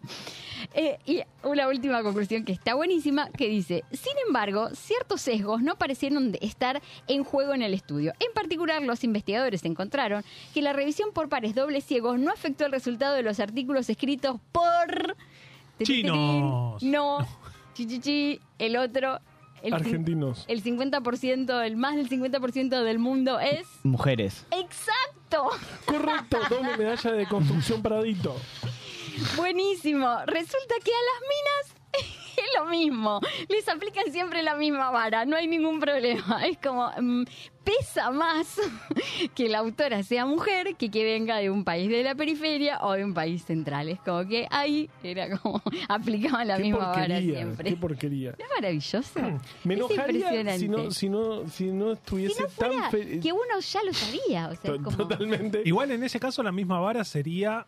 Eh, 0.73 0.97
y 1.05 1.23
una 1.43 1.67
última 1.67 2.05
conclusión 2.05 2.45
que 2.45 2.53
está 2.53 2.75
buenísima, 2.75 3.29
que 3.31 3.49
dice, 3.49 3.83
sin 3.91 4.13
embargo, 4.25 4.69
ciertos 4.77 5.23
sesgos 5.23 5.61
no 5.61 5.75
parecieron 5.75 6.31
de 6.31 6.39
estar 6.41 6.81
en 7.09 7.25
juego 7.25 7.53
en 7.53 7.63
el 7.63 7.75
estudio. 7.75 8.13
En 8.21 8.33
particular, 8.33 8.81
los 8.81 9.03
investigadores 9.03 9.65
encontraron 9.65 10.23
que 10.55 10.63
la 10.63 10.73
revisión 10.73 11.11
por 11.13 11.29
pares 11.29 11.57
dobles 11.57 11.83
ciegos 11.83 12.17
no 12.21 12.31
afectó 12.31 12.65
el 12.65 12.71
resultado 12.71 13.17
de 13.17 13.25
los 13.25 13.41
artículos 13.41 13.91
escritos 13.91 14.37
por... 14.53 15.17
Chinos. 15.83 16.81
No. 16.81 17.27
Chichichi, 17.75 18.39
el 18.61 18.77
otro... 18.77 19.19
El 19.63 19.75
Argentinos. 19.75 20.45
el 20.49 20.63
50%, 20.63 21.65
el 21.67 21.77
más 21.77 21.97
del 21.97 22.09
50% 22.09 22.83
del 22.85 22.99
mundo 22.99 23.39
es 23.41 23.67
Mujeres. 23.83 24.47
exacto. 24.51 25.49
Correcto, 25.85 26.39
doble 26.49 26.77
medalla 26.77 27.13
de 27.13 27.27
construcción 27.27 27.83
paradito. 27.83 28.35
Buenísimo. 29.37 30.07
Resulta 30.27 30.75
que 30.85 30.91
a 30.91 31.03
las 31.11 31.21
minas 31.23 31.78
lo 32.59 32.67
mismo. 32.67 33.21
Les 33.49 33.69
aplican 33.69 34.11
siempre 34.13 34.43
la 34.43 34.55
misma 34.57 34.91
vara, 34.91 35.25
no 35.25 35.37
hay 35.37 35.47
ningún 35.47 35.81
problema. 35.81 36.43
Es 36.49 36.59
como 36.59 36.91
mm, 37.01 37.25
pesa 37.65 38.11
más 38.11 38.59
que 39.35 39.49
la 39.49 39.59
autora 39.59 40.03
sea 40.03 40.25
mujer 40.27 40.77
que 40.77 40.91
que 40.91 41.05
venga 41.05 41.37
de 41.37 41.51
un 41.51 41.65
país 41.65 41.91
de 41.91 42.03
la 42.03 42.15
periferia 42.15 42.79
o 42.83 42.93
de 42.93 43.05
un 43.05 43.13
país 43.15 43.45
central. 43.45 43.89
Es 43.89 44.01
como 44.01 44.27
que 44.27 44.47
ahí 44.51 44.89
era 45.03 45.39
como 45.39 45.63
aplicaban 45.89 46.49
la 46.49 46.57
qué 46.57 46.63
misma 46.63 46.89
vara 46.89 47.21
siempre. 47.21 47.71
qué 47.71 47.77
porquería. 47.77 48.35
¿No 48.39 48.45
es 48.45 48.51
maravilloso? 48.55 49.21
Me 49.65 49.75
Es 49.75 49.81
enojaría 49.81 50.19
impresionante. 50.41 50.59
si 50.61 50.69
no, 50.69 50.91
si 50.91 51.09
no, 51.09 51.49
si 51.49 51.65
no 51.67 51.93
estuviese 51.93 52.35
si 52.37 52.43
no 52.43 52.49
fuera 52.49 52.75
tan 52.83 52.91
fe- 52.91 53.21
que 53.21 53.33
uno 53.33 53.61
ya 53.61 53.83
lo 53.85 53.93
sabía. 53.93 54.49
O 54.49 54.55
sea, 54.57 54.73
como... 54.83 54.97
totalmente. 54.97 55.63
Igual 55.65 55.91
en 55.91 56.05
ese 56.05 56.19
caso 56.19 56.43
la 56.43 56.53
misma 56.53 56.81
vara 56.81 57.05
sería 57.05 57.67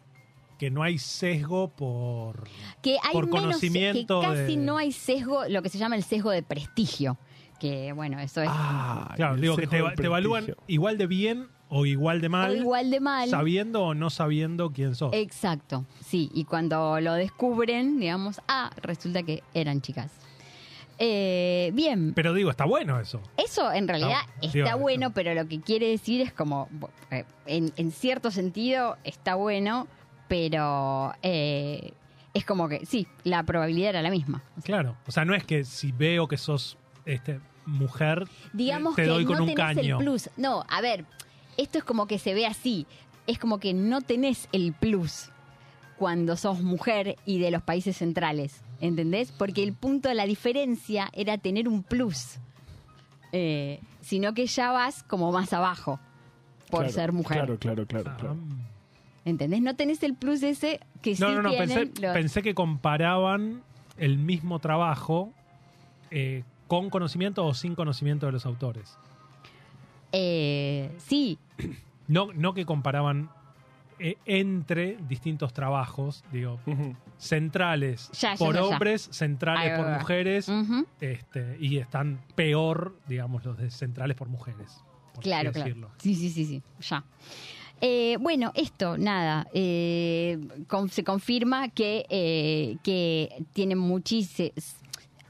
que 0.61 0.70
no 0.70 0.83
hay 0.83 0.99
sesgo 0.99 1.70
por... 1.70 2.46
que 2.83 2.99
hay 3.03 3.12
por 3.12 3.25
menos, 3.27 3.40
conocimiento 3.40 4.20
que 4.20 4.27
casi 4.27 4.42
de- 4.42 4.57
no 4.59 4.77
hay 4.77 4.92
sesgo, 4.92 5.44
lo 5.49 5.62
que 5.62 5.70
se 5.70 5.79
llama 5.79 5.96
el 5.96 6.05
sesgo 6.05 6.31
de 6.31 6.42
prestigio. 6.42 7.16
Que 7.59 7.92
bueno, 7.92 8.20
eso 8.20 8.42
es 8.42 8.49
Ah, 8.53 9.12
Claro, 9.16 9.37
digo 9.37 9.57
que 9.57 9.66
te, 9.66 9.79
evalúan 9.79 10.55
igual 10.66 10.99
de 10.99 11.07
bien 11.07 11.49
o 11.70 11.87
igual 11.87 12.20
de 12.20 12.29
mal, 12.29 12.51
o 12.51 12.55
igual 12.55 12.90
de 12.90 13.01
mal. 13.01 13.29
sabiendo 13.31 13.83
o 13.85 13.94
no 13.94 14.11
sabiendo 14.11 14.70
quién 14.70 14.94
sos. 14.94 15.12
Exacto, 15.14 15.87
sí. 16.05 16.31
Y 16.35 16.44
cuando 16.44 17.01
lo 17.01 17.14
descubren, 17.14 17.99
digamos, 17.99 18.40
ah, 18.49 18.70
resulta 18.83 19.23
que 19.23 19.42
eran 19.55 19.81
chicas. 19.81 20.12
Eh, 20.99 21.70
bien, 21.73 22.12
Pero 22.14 22.35
digo, 22.35 22.51
está 22.51 22.66
bueno 22.66 23.01
eso. 23.01 23.23
eso 23.38 23.73
en 23.73 23.88
realidad 23.88 24.20
No, 24.42 24.49
está 24.49 24.64
digo, 24.75 24.79
bueno, 24.79 25.12
pero 25.14 25.33
lo 25.35 25.49
que 25.49 25.61
quiere 25.61 25.88
decir 25.88 26.20
es 26.20 26.31
como, 26.33 26.68
eh, 27.11 27.25
en, 27.46 27.73
en 27.77 27.90
cierto 27.90 28.31
sentido 28.31 28.99
está 29.05 29.35
bueno, 29.35 29.87
pero 30.31 31.12
eh, 31.25 31.93
es 32.35 32.45
como 32.45 32.69
que, 32.69 32.87
sí, 32.87 33.09
la 33.25 33.43
probabilidad 33.43 33.90
era 33.90 34.03
la 34.03 34.11
misma. 34.11 34.45
Claro. 34.62 34.97
O 35.09 35.11
sea, 35.11 35.25
no 35.25 35.35
es 35.35 35.43
que 35.43 35.64
si 35.64 35.90
veo 35.90 36.29
que 36.29 36.37
sos 36.38 36.79
este, 37.05 37.40
mujer, 37.66 38.29
digamos 38.53 38.95
te 38.95 39.03
que 39.03 39.09
doy 39.09 39.25
con 39.25 39.38
no 39.38 39.43
un 39.43 39.49
tenés 39.55 39.77
caño. 39.77 39.99
el 39.99 40.05
plus. 40.05 40.31
No, 40.37 40.64
a 40.69 40.81
ver, 40.81 41.05
esto 41.57 41.79
es 41.79 41.85
como 41.85 42.07
que 42.07 42.21
se 42.21 42.33
ve 42.33 42.47
así. 42.47 42.87
Es 43.27 43.40
como 43.40 43.59
que 43.59 43.75
no 43.75 44.03
tenés 44.03 44.49
el 44.53 44.73
plus 44.73 45.31
cuando 45.99 46.37
sos 46.37 46.61
mujer 46.62 47.16
y 47.27 47.40
de 47.40 47.51
los 47.51 47.62
países 47.62 47.97
centrales. 47.97 48.62
¿Entendés? 48.81 49.33
Porque 49.33 49.64
el 49.64 49.73
punto 49.73 50.09
de 50.09 50.14
la 50.14 50.27
diferencia 50.27 51.11
era 51.12 51.38
tener 51.38 51.66
un 51.69 51.83
plus. 51.83 52.38
Eh, 53.33 53.81
sino 54.01 54.33
que 54.33 54.47
ya 54.47 54.71
vas 54.71 55.03
como 55.03 55.33
más 55.33 55.53
abajo 55.53 55.99
por 56.71 56.83
Claro, 56.83 56.93
ser 56.93 57.12
mujer. 57.12 57.37
Claro, 57.38 57.59
claro, 57.59 57.87
claro. 57.87 58.11
Ah, 58.12 58.16
claro. 58.16 58.37
¿Entendés? 59.24 59.61
No 59.62 59.76
tenés 59.76 60.02
el 60.02 60.14
plus 60.14 60.42
ese 60.42 60.80
que 61.02 61.14
sí 61.14 61.20
No, 61.22 61.33
no, 61.35 61.42
no, 61.42 61.50
tienen 61.50 61.68
pensé, 61.92 62.00
los- 62.02 62.12
pensé 62.14 62.42
que 62.42 62.54
comparaban 62.54 63.62
el 63.98 64.16
mismo 64.18 64.59
trabajo 64.61 65.33
eh, 66.11 66.42
con 66.68 66.88
conocimiento 66.90 67.44
o 67.44 67.52
sin 67.54 67.74
conocimiento 67.74 68.26
de 68.26 68.33
los 68.33 68.46
autores. 68.46 68.96
Eh, 70.12 70.90
sí, 70.98 71.38
No, 72.09 72.33
no 72.35 72.54
que 72.54 72.64
comparaban 72.66 73.30
eh, 74.00 74.16
entre 74.24 74.96
distintos 75.09 75.52
trabajos, 75.52 76.24
digo, 76.33 76.59
Ujú. 76.66 76.96
centrales 77.18 78.11
Ya, 78.18 78.33
ya, 78.33 78.37
por 78.37 78.54
ya, 78.56 78.61
ya. 78.62 78.66
hombres, 78.66 79.09
centrales 79.12 79.72
va, 79.72 79.76
por 79.76 79.87
va. 79.87 79.98
mujeres, 79.98 80.48
ujú. 80.48 80.87
este, 81.00 81.56
y 81.61 81.76
están 81.78 82.18
peor, 82.35 82.96
digamos, 83.06 83.44
los 83.44 83.59
de 83.59 83.70
centrales 83.70 84.16
por 84.16 84.28
mujeres. 84.28 84.83
por 85.14 85.22
Claro, 85.22 85.52
claro. 85.52 85.66
decirlo. 85.68 85.90
Sí, 85.98 86.14
sí, 86.16 86.30
sí, 86.30 86.46
sí, 86.46 86.62
ya. 86.80 87.04
Eh, 87.81 88.16
bueno, 88.21 88.53
esto, 88.55 88.99
nada, 88.99 89.47
eh, 89.55 90.38
con- 90.69 90.90
se 90.90 91.03
confirma 91.05 91.69
que, 91.71 92.05
eh, 92.11 92.77
que 92.83 93.45
tiene 93.53 93.75
muchísimo, 93.77 94.51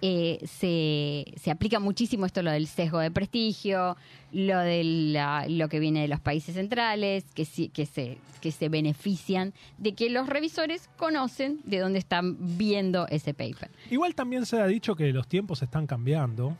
se, 0.02 1.26
se 1.36 1.50
aplica 1.50 1.78
muchísimo 1.78 2.24
esto 2.26 2.42
lo 2.42 2.50
del 2.50 2.66
sesgo 2.66 2.98
de 3.00 3.10
prestigio, 3.10 3.96
lo 4.32 4.58
de 4.58 4.82
la- 4.82 5.46
lo 5.48 5.68
que 5.68 5.78
viene 5.78 6.00
de 6.02 6.08
los 6.08 6.20
países 6.20 6.54
centrales, 6.54 7.24
que, 7.34 7.44
sí- 7.44 7.68
que, 7.68 7.84
se, 7.86 8.18
que 8.40 8.50
se 8.50 8.68
benefician 8.68 9.52
de 9.78 9.92
que 9.94 10.08
los 10.10 10.26
revisores 10.28 10.88
conocen 10.96 11.60
de 11.64 11.78
dónde 11.80 11.98
están 11.98 12.36
viendo 12.56 13.06
ese 13.08 13.34
paper. 13.34 13.70
Igual 13.90 14.14
también 14.14 14.46
se 14.46 14.58
ha 14.60 14.66
dicho 14.66 14.96
que 14.96 15.12
los 15.12 15.28
tiempos 15.28 15.62
están 15.62 15.86
cambiando 15.86 16.56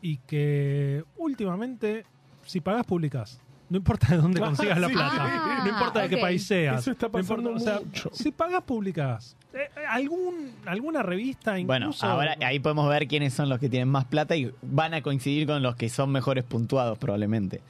y 0.00 0.16
que 0.18 1.04
últimamente, 1.16 2.04
si 2.44 2.60
pagás, 2.60 2.84
publicás. 2.84 3.38
No 3.72 3.78
importa 3.78 4.06
de 4.08 4.16
dónde 4.18 4.40
Ah, 4.42 4.46
consigas 4.46 4.78
la 4.78 4.86
sí. 4.88 4.92
plata. 4.92 5.16
Ah, 5.18 5.60
no 5.64 5.70
importa 5.70 6.00
de 6.00 6.04
ok. 6.06 6.10
qué 6.10 6.16
país 6.18 6.46
seas. 6.46 6.80
Eso 6.82 6.90
está 6.92 7.06
No 7.06 7.12
pasando 7.12 7.50
importa, 7.50 7.70
o 7.76 7.78
sea, 7.78 7.84
mucho. 7.86 8.10
si 8.12 8.30
pagás, 8.30 8.62
publicás. 8.62 9.36
Eh, 9.54 9.68
algún, 9.88 10.52
¿Alguna 10.66 11.02
revista 11.02 11.52
Bueno, 11.64 11.86
incluso? 11.86 12.06
ahora 12.06 12.36
ahí 12.44 12.58
podemos 12.58 12.88
ver 12.88 13.06
quiénes 13.08 13.34
son 13.34 13.48
los 13.48 13.58
que 13.58 13.68
tienen 13.68 13.88
más 13.88 14.04
plata 14.06 14.34
y 14.36 14.50
van 14.62 14.94
a 14.94 15.02
coincidir 15.02 15.46
con 15.46 15.62
los 15.62 15.74
que 15.76 15.88
son 15.88 16.10
mejores 16.10 16.44
puntuados 16.44 16.96
probablemente. 16.98 17.60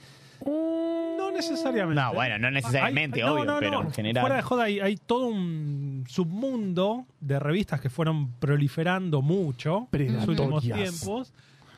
No 0.44 1.30
necesariamente. 1.32 2.00
No, 2.00 2.12
bueno, 2.14 2.38
no 2.38 2.50
necesariamente, 2.50 3.20
Hay- 3.22 3.26
no, 3.28 3.34
obvio, 3.34 3.44
no, 3.44 3.58
pero 3.58 3.70
no. 3.70 3.82
en 3.82 3.92
general. 3.92 4.22
Fuera 4.22 4.36
de 4.36 4.42
joda, 4.42 4.64
hay, 4.64 4.80
hay 4.80 4.96
todo 4.96 5.26
un 5.26 6.04
submundo 6.08 7.06
de 7.20 7.38
revistas 7.38 7.80
que 7.80 7.90
fueron 7.90 8.32
proliferando 8.32 9.22
mucho 9.22 9.88
en 9.92 10.14
los 10.16 10.28
últimos 10.28 10.62
Predatorias. 10.64 11.00
tiempos. 11.00 11.32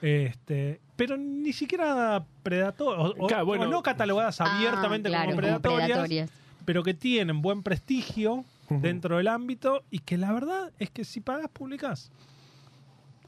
Este, 0.06 0.82
pero 0.96 1.16
ni 1.16 1.54
siquiera 1.54 2.22
predatorias, 2.42 2.98
o, 3.16 3.24
o- 3.24 3.26
Claro, 3.26 3.46
bueno. 3.46 3.64
o 3.64 3.66
no 3.68 3.82
catalogadas 3.82 4.38
abiertamente 4.38 5.08
Ah, 5.08 5.12
claro, 5.12 5.30
como 5.30 5.40
como 5.40 5.62
predatorias, 5.62 6.30
pero 6.66 6.82
que 6.82 6.92
tienen 6.92 7.40
buen 7.40 7.62
prestigio 7.62 8.44
dentro 8.68 9.16
del 9.16 9.28
ámbito 9.28 9.82
y 9.90 10.00
que 10.00 10.18
la 10.18 10.30
verdad 10.32 10.72
es 10.78 10.90
que 10.90 11.04
si 11.06 11.20
pagas, 11.22 11.48
publicás. 11.50 12.10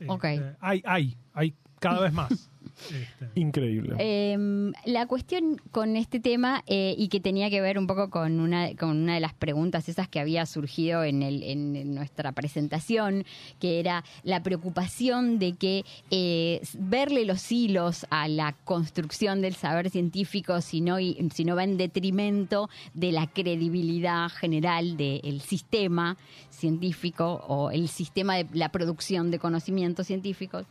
Ok. 0.06 0.24
Este, 0.24 0.56
hay, 0.60 0.82
hay, 0.84 1.16
hay 1.32 1.54
cada 1.80 2.00
vez 2.00 2.12
más. 2.12 2.50
Este, 2.88 3.40
Increíble. 3.40 3.96
Eh, 3.98 4.72
la 4.84 5.06
cuestión 5.06 5.60
con 5.70 5.96
este 5.96 6.20
tema 6.20 6.62
eh, 6.66 6.94
y 6.96 7.08
que 7.08 7.20
tenía 7.20 7.50
que 7.50 7.60
ver 7.60 7.78
un 7.78 7.86
poco 7.86 8.10
con 8.10 8.40
una, 8.40 8.74
con 8.74 8.90
una 8.90 9.14
de 9.14 9.20
las 9.20 9.34
preguntas 9.34 9.88
esas 9.88 10.08
que 10.08 10.20
había 10.20 10.46
surgido 10.46 11.04
en, 11.04 11.22
el, 11.22 11.42
en 11.42 11.94
nuestra 11.94 12.32
presentación, 12.32 13.24
que 13.60 13.80
era 13.80 14.04
la 14.22 14.42
preocupación 14.42 15.38
de 15.38 15.52
que 15.54 15.84
eh, 16.10 16.60
verle 16.78 17.24
los 17.24 17.50
hilos 17.52 18.06
a 18.10 18.28
la 18.28 18.52
construcción 18.64 19.40
del 19.40 19.54
saber 19.54 19.90
científico 19.90 20.60
si 20.60 20.80
no, 20.80 20.98
y- 21.00 21.16
si 21.34 21.44
no 21.44 21.56
va 21.56 21.64
en 21.64 21.76
detrimento 21.76 22.68
de 22.94 23.12
la 23.12 23.26
credibilidad 23.26 24.28
general 24.30 24.96
del 24.96 25.40
sistema 25.40 26.16
científico 26.50 27.44
o 27.48 27.70
el 27.70 27.88
sistema 27.88 28.36
de 28.36 28.46
la 28.54 28.70
producción 28.70 29.30
de 29.30 29.38
conocimientos 29.38 30.06
científicos 30.06 30.64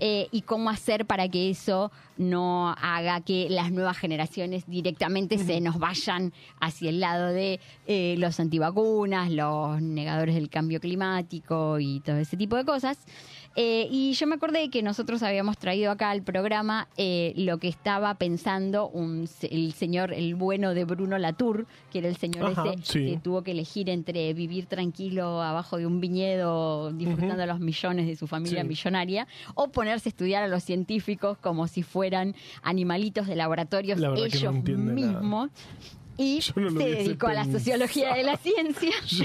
eh, 0.00 0.28
y 0.30 0.42
cómo 0.42 0.70
hacer 0.70 1.06
para 1.06 1.28
que 1.28 1.33
que 1.34 1.50
eso 1.50 1.90
no 2.16 2.76
haga 2.80 3.20
que 3.20 3.48
las 3.50 3.72
nuevas 3.72 3.98
generaciones 3.98 4.68
directamente 4.68 5.36
se 5.36 5.60
nos 5.60 5.80
vayan 5.80 6.32
hacia 6.60 6.90
el 6.90 7.00
lado 7.00 7.26
de 7.26 7.58
eh, 7.88 8.14
los 8.18 8.38
antivacunas, 8.38 9.32
los 9.32 9.82
negadores 9.82 10.36
del 10.36 10.48
cambio 10.48 10.78
climático 10.78 11.80
y 11.80 11.98
todo 11.98 12.18
ese 12.18 12.36
tipo 12.36 12.54
de 12.54 12.64
cosas. 12.64 12.98
Eh, 13.56 13.86
y 13.90 14.14
yo 14.14 14.26
me 14.26 14.34
acordé 14.34 14.68
que 14.68 14.82
nosotros 14.82 15.22
habíamos 15.22 15.58
traído 15.58 15.92
acá 15.92 16.10
al 16.10 16.22
programa 16.22 16.88
eh, 16.96 17.32
lo 17.36 17.58
que 17.58 17.68
estaba 17.68 18.14
pensando 18.16 18.88
un, 18.88 19.28
el 19.42 19.72
señor, 19.74 20.12
el 20.12 20.34
bueno 20.34 20.74
de 20.74 20.84
Bruno 20.84 21.18
Latour, 21.18 21.66
que 21.92 21.98
era 22.00 22.08
el 22.08 22.16
señor 22.16 22.46
Ajá, 22.46 22.72
ese 22.72 22.82
sí. 22.92 23.06
que 23.12 23.18
tuvo 23.18 23.42
que 23.42 23.52
elegir 23.52 23.88
entre 23.90 24.34
vivir 24.34 24.66
tranquilo 24.66 25.40
abajo 25.40 25.76
de 25.76 25.86
un 25.86 26.00
viñedo 26.00 26.92
disfrutando 26.92 27.46
los 27.46 27.60
millones 27.60 28.06
de 28.06 28.16
su 28.16 28.26
familia 28.26 28.62
Sí. 28.62 28.68
millonaria 28.68 29.26
o 29.54 29.68
ponerse 29.68 30.08
a 30.08 30.10
estudiar 30.10 30.42
a 30.42 30.48
los 30.48 30.64
científicos 30.64 31.38
como 31.38 31.68
si 31.68 31.82
fueran 31.84 32.34
animalitos 32.62 33.26
de 33.28 33.36
laboratorios 33.36 34.00
La 34.00 34.08
no 34.08 34.16
ellos 34.16 34.42
entiende 34.52 35.00
nada. 35.00 35.20
Y 36.16 36.40
Yo 36.40 36.52
no 36.56 36.70
se 36.70 36.76
dedicó 36.90 37.26
a 37.26 37.34
la 37.34 37.44
sociología 37.44 38.14
de 38.14 38.22
la 38.22 38.36
ciencia. 38.36 38.90
Yo 39.06 39.24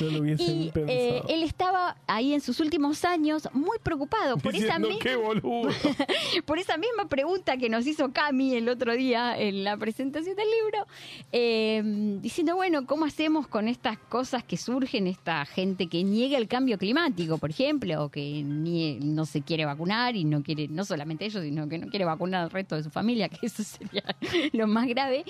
no, 0.00 0.10
no 0.10 0.18
lo 0.18 0.24
Y 0.34 0.70
eh, 0.88 1.22
él 1.28 1.42
estaba 1.42 1.96
ahí 2.06 2.34
en 2.34 2.40
sus 2.40 2.60
últimos 2.60 3.04
años 3.04 3.48
muy 3.52 3.78
preocupado 3.82 4.36
por 4.36 4.54
esa, 4.54 4.78
misma, 4.78 4.98
por 6.44 6.58
esa 6.58 6.76
misma 6.76 7.08
pregunta 7.08 7.56
que 7.56 7.68
nos 7.68 7.86
hizo 7.86 8.12
Cami 8.12 8.54
el 8.56 8.68
otro 8.68 8.94
día 8.94 9.38
en 9.38 9.64
la 9.64 9.76
presentación 9.76 10.36
del 10.36 10.46
libro, 10.50 10.86
eh, 11.32 11.82
diciendo, 12.20 12.56
bueno, 12.56 12.86
¿cómo 12.86 13.04
hacemos 13.04 13.46
con 13.46 13.68
estas 13.68 13.98
cosas 13.98 14.42
que 14.44 14.56
surgen, 14.56 15.06
esta 15.06 15.44
gente 15.46 15.86
que 15.88 16.04
niega 16.04 16.38
el 16.38 16.48
cambio 16.48 16.78
climático, 16.78 17.38
por 17.38 17.50
ejemplo, 17.50 18.04
o 18.04 18.08
que 18.10 18.20
nie- 18.44 18.98
no 19.00 19.26
se 19.26 19.42
quiere 19.42 19.64
vacunar 19.64 20.16
y 20.16 20.24
no 20.24 20.42
quiere, 20.42 20.68
no 20.68 20.84
solamente 20.84 21.24
ellos, 21.24 21.42
sino 21.42 21.68
que 21.68 21.78
no 21.78 21.88
quiere 21.88 22.04
vacunar 22.04 22.44
al 22.44 22.50
resto 22.50 22.76
de 22.76 22.82
su 22.82 22.90
familia, 22.90 23.28
que 23.28 23.46
eso 23.46 23.62
sería 23.62 24.04
lo 24.52 24.66
más 24.66 24.86
grave? 24.86 25.24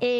Eh, 0.00 0.17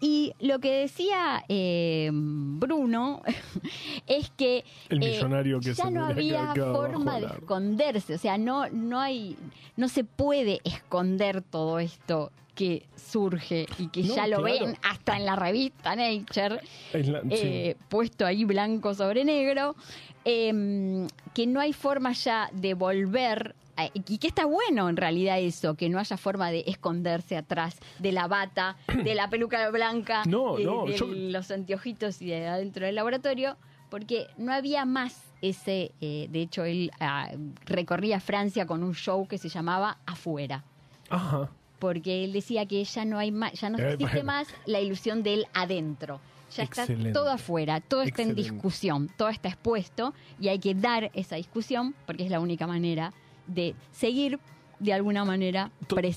y 0.00 0.32
lo 0.40 0.58
que 0.60 0.72
decía 0.80 1.44
eh, 1.48 2.10
Bruno 2.12 3.22
es 4.06 4.30
que 4.30 4.64
El 4.88 5.02
eh, 5.02 5.10
millonario 5.10 5.60
que 5.60 5.74
ya 5.74 5.84
se 5.84 5.90
no 5.90 6.06
había 6.06 6.54
forma 6.54 7.20
de 7.20 7.26
esconderse, 7.26 8.14
o 8.14 8.18
sea, 8.18 8.38
no, 8.38 8.68
no 8.70 9.00
hay, 9.00 9.36
no 9.76 9.88
se 9.88 10.04
puede 10.04 10.60
esconder 10.64 11.42
todo 11.42 11.78
esto 11.78 12.30
que 12.54 12.86
surge 12.96 13.66
y 13.78 13.88
que 13.88 14.02
No, 14.02 14.14
ya 14.16 14.26
lo 14.26 14.42
claro. 14.42 14.66
ven 14.66 14.78
hasta 14.82 15.16
en 15.16 15.26
la 15.26 15.36
revista 15.36 15.94
Nature, 15.94 16.60
sí. 16.92 17.12
eh, 17.30 17.76
puesto 17.88 18.24
ahí 18.24 18.44
blanco 18.44 18.94
sobre 18.94 19.24
negro, 19.24 19.76
eh, 20.24 21.06
que 21.34 21.46
no 21.46 21.60
hay 21.60 21.72
forma 21.72 22.12
ya 22.12 22.48
de 22.52 22.74
volver. 22.74 23.54
A- 23.76 23.90
Y 23.92 24.18
que 24.18 24.26
está 24.28 24.44
bueno 24.46 24.88
en 24.88 24.96
realidad 24.96 25.38
eso, 25.40 25.74
que 25.74 25.88
no 25.88 25.98
haya 25.98 26.16
forma 26.16 26.50
de 26.50 26.64
esconderse 26.66 27.36
atrás 27.36 27.76
de 27.98 28.12
la 28.12 28.26
bata, 28.28 28.76
de 29.04 29.14
la 29.14 29.28
peluca 29.30 29.68
blanca, 29.70 30.22
No, 30.26 30.56
de, 30.56 30.64
no, 30.64 30.86
de 30.86 30.96
yo- 30.96 31.06
los 31.06 31.50
anteojitos 31.50 32.20
y 32.22 32.26
de 32.26 32.46
adentro 32.46 32.86
del 32.86 32.94
laboratorio, 32.94 33.56
porque 33.90 34.26
no 34.36 34.52
había 34.52 34.84
más 34.84 35.22
ese, 35.42 35.92
eh, 36.00 36.28
de 36.30 36.40
hecho 36.40 36.64
él 36.64 36.90
ah, 36.98 37.30
recorría 37.66 38.20
Francia 38.20 38.66
con 38.66 38.82
un 38.82 38.94
show 38.94 39.28
que 39.28 39.38
se 39.38 39.48
llamaba 39.48 39.98
Afuera 40.06 40.64
Ajá. 41.10 41.50
porque 41.78 42.24
él 42.24 42.32
decía 42.32 42.66
que 42.66 42.82
ya 42.82 43.04
no 43.04 43.18
hay 43.18 43.30
más, 43.30 43.52
ya 43.52 43.68
no 43.70 43.78
Eh, 43.78 43.92
existe 43.92 44.04
bueno. 44.16 44.24
más 44.24 44.48
la 44.64 44.80
ilusión 44.80 45.22
del 45.22 45.46
adentro. 45.54 46.20
Ya 46.56 46.62
Excelente. 46.62 47.08
está 47.08 47.12
todo 47.20 47.30
afuera, 47.30 47.80
todo 47.80 48.02
está 48.02 48.22
en 48.22 48.34
discusión, 48.34 49.10
todo 49.16 49.28
está 49.28 49.48
expuesto 49.48 50.14
y 50.40 50.48
hay 50.48 50.58
que 50.58 50.74
dar 50.74 51.10
esa 51.12 51.36
discusión 51.36 51.94
porque 52.06 52.24
es 52.24 52.30
la 52.30 52.40
única 52.40 52.66
manera 52.66 53.12
de 53.46 53.74
seguir 53.92 54.38
de 54.78 54.92
alguna 54.92 55.24
manera 55.24 55.70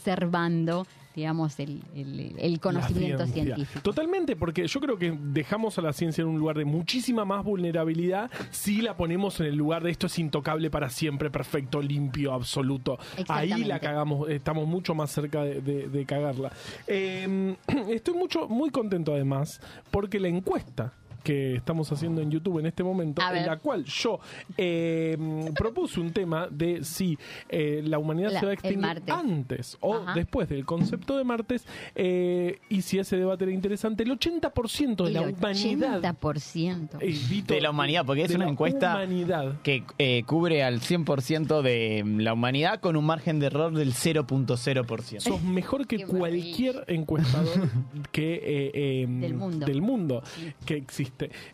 preservando, 0.04 0.86
digamos, 1.16 1.60
el, 1.60 1.82
el- 1.96 2.36
el 2.38 2.60
conocimiento 2.60 3.26
científico. 3.28 3.82
Totalmente, 3.82 4.36
porque 4.36 4.68
yo 4.68 4.80
creo 4.80 4.98
que 4.98 5.18
dejamos 5.18 5.78
a 5.78 5.82
la 5.82 5.92
ciencia 5.94 6.22
en 6.22 6.28
un 6.28 6.40
lugar 6.40 6.58
de 6.58 6.66
muchísima 6.66 7.26
más 7.26 7.44
vulnerabilidad 7.44 8.30
si 8.52 8.82
la 8.82 8.96
ponemos 8.96 9.40
en 9.40 9.48
el 9.48 9.56
lugar 9.56 9.84
de 9.84 9.92
esto 9.92 10.08
es 10.08 10.20
intocable 10.20 10.70
para 10.70 10.90
siempre, 10.90 11.30
perfecto, 11.30 11.82
limpio, 11.82 12.34
absoluto. 12.34 12.98
Ahí 13.30 13.50
la 13.66 13.80
cagamos, 13.80 14.30
estamos 14.30 14.68
mucho 14.68 14.94
más 14.96 15.12
cerca 15.12 15.44
de, 15.44 15.62
de- 15.62 15.88
de 15.90 16.06
cagarla. 16.06 16.52
Eh, 16.88 17.56
estoy 17.90 18.14
mucho, 18.14 18.48
muy 18.48 18.70
contento 18.70 19.14
además, 19.14 19.62
porque 19.92 20.20
la 20.20 20.28
encuesta 20.28 20.94
que 21.24 21.56
estamos 21.56 21.92
haciendo 21.92 22.22
en 22.22 22.32
YouTube 22.32 22.60
en 22.60 22.66
este 22.68 22.84
momento, 22.84 23.22
en 23.34 23.46
la 23.46 23.58
cual 23.58 23.84
yo 23.86 24.20
eh, 24.58 25.18
propuse 25.56 26.00
un 26.00 26.12
tema 26.12 26.48
de 26.50 26.84
si 26.84 27.18
eh, 27.50 27.82
la 27.86 27.98
humanidad 28.00 28.32
La- 28.32 28.40
se 28.40 28.46
va 28.46 28.52
a 28.52 28.54
extinguir 28.56 29.02
antes 29.08 29.78
o 29.82 29.96
Ajá. 29.96 30.14
después 30.14 30.50
del 30.50 30.66
concepto 30.66 31.18
de 31.18 31.24
martes 31.24 31.66
eh, 31.96 32.60
y 32.70 32.82
si 32.82 33.00
ese 33.00 33.18
debate 33.18 33.44
era 33.46 33.54
interesante, 33.54 34.04
el 34.04 34.12
80% 34.18 35.04
de 35.04 35.08
El 35.08 35.14
la 35.14 35.22
humanidad 35.22 36.02
80%. 36.02 36.98
eh, 37.02 37.16
Vito, 37.30 37.54
De 37.54 37.62
la 37.62 37.70
humanidad, 37.72 38.06
porque 38.06 38.24
es 38.24 38.36
una 38.36 38.48
encuesta- 38.48 38.96
humanidad. 38.96 39.62
que 39.62 39.84
eh, 39.98 40.24
cubre 40.26 40.64
al 40.64 40.80
100% 40.82 41.62
de 41.62 42.04
la 42.18 42.34
humanidad 42.34 42.80
con 42.80 42.96
un 42.96 43.06
margen 43.06 43.40
de 43.40 43.48
error 43.48 43.74
del 43.74 43.94
0.0%. 43.94 45.20
Sos 45.20 45.42
mejor 45.44 45.88
que 45.88 46.06
cualquier 46.06 46.84
encuestador 46.88 47.70
que 48.12 48.34
eh, 48.36 48.72
eh, 48.74 49.06
Del 49.20 49.34
mundo. 49.34 49.66
del 49.66 49.82
mundo 49.82 50.24
que 50.66 50.76
existe. 50.76 51.09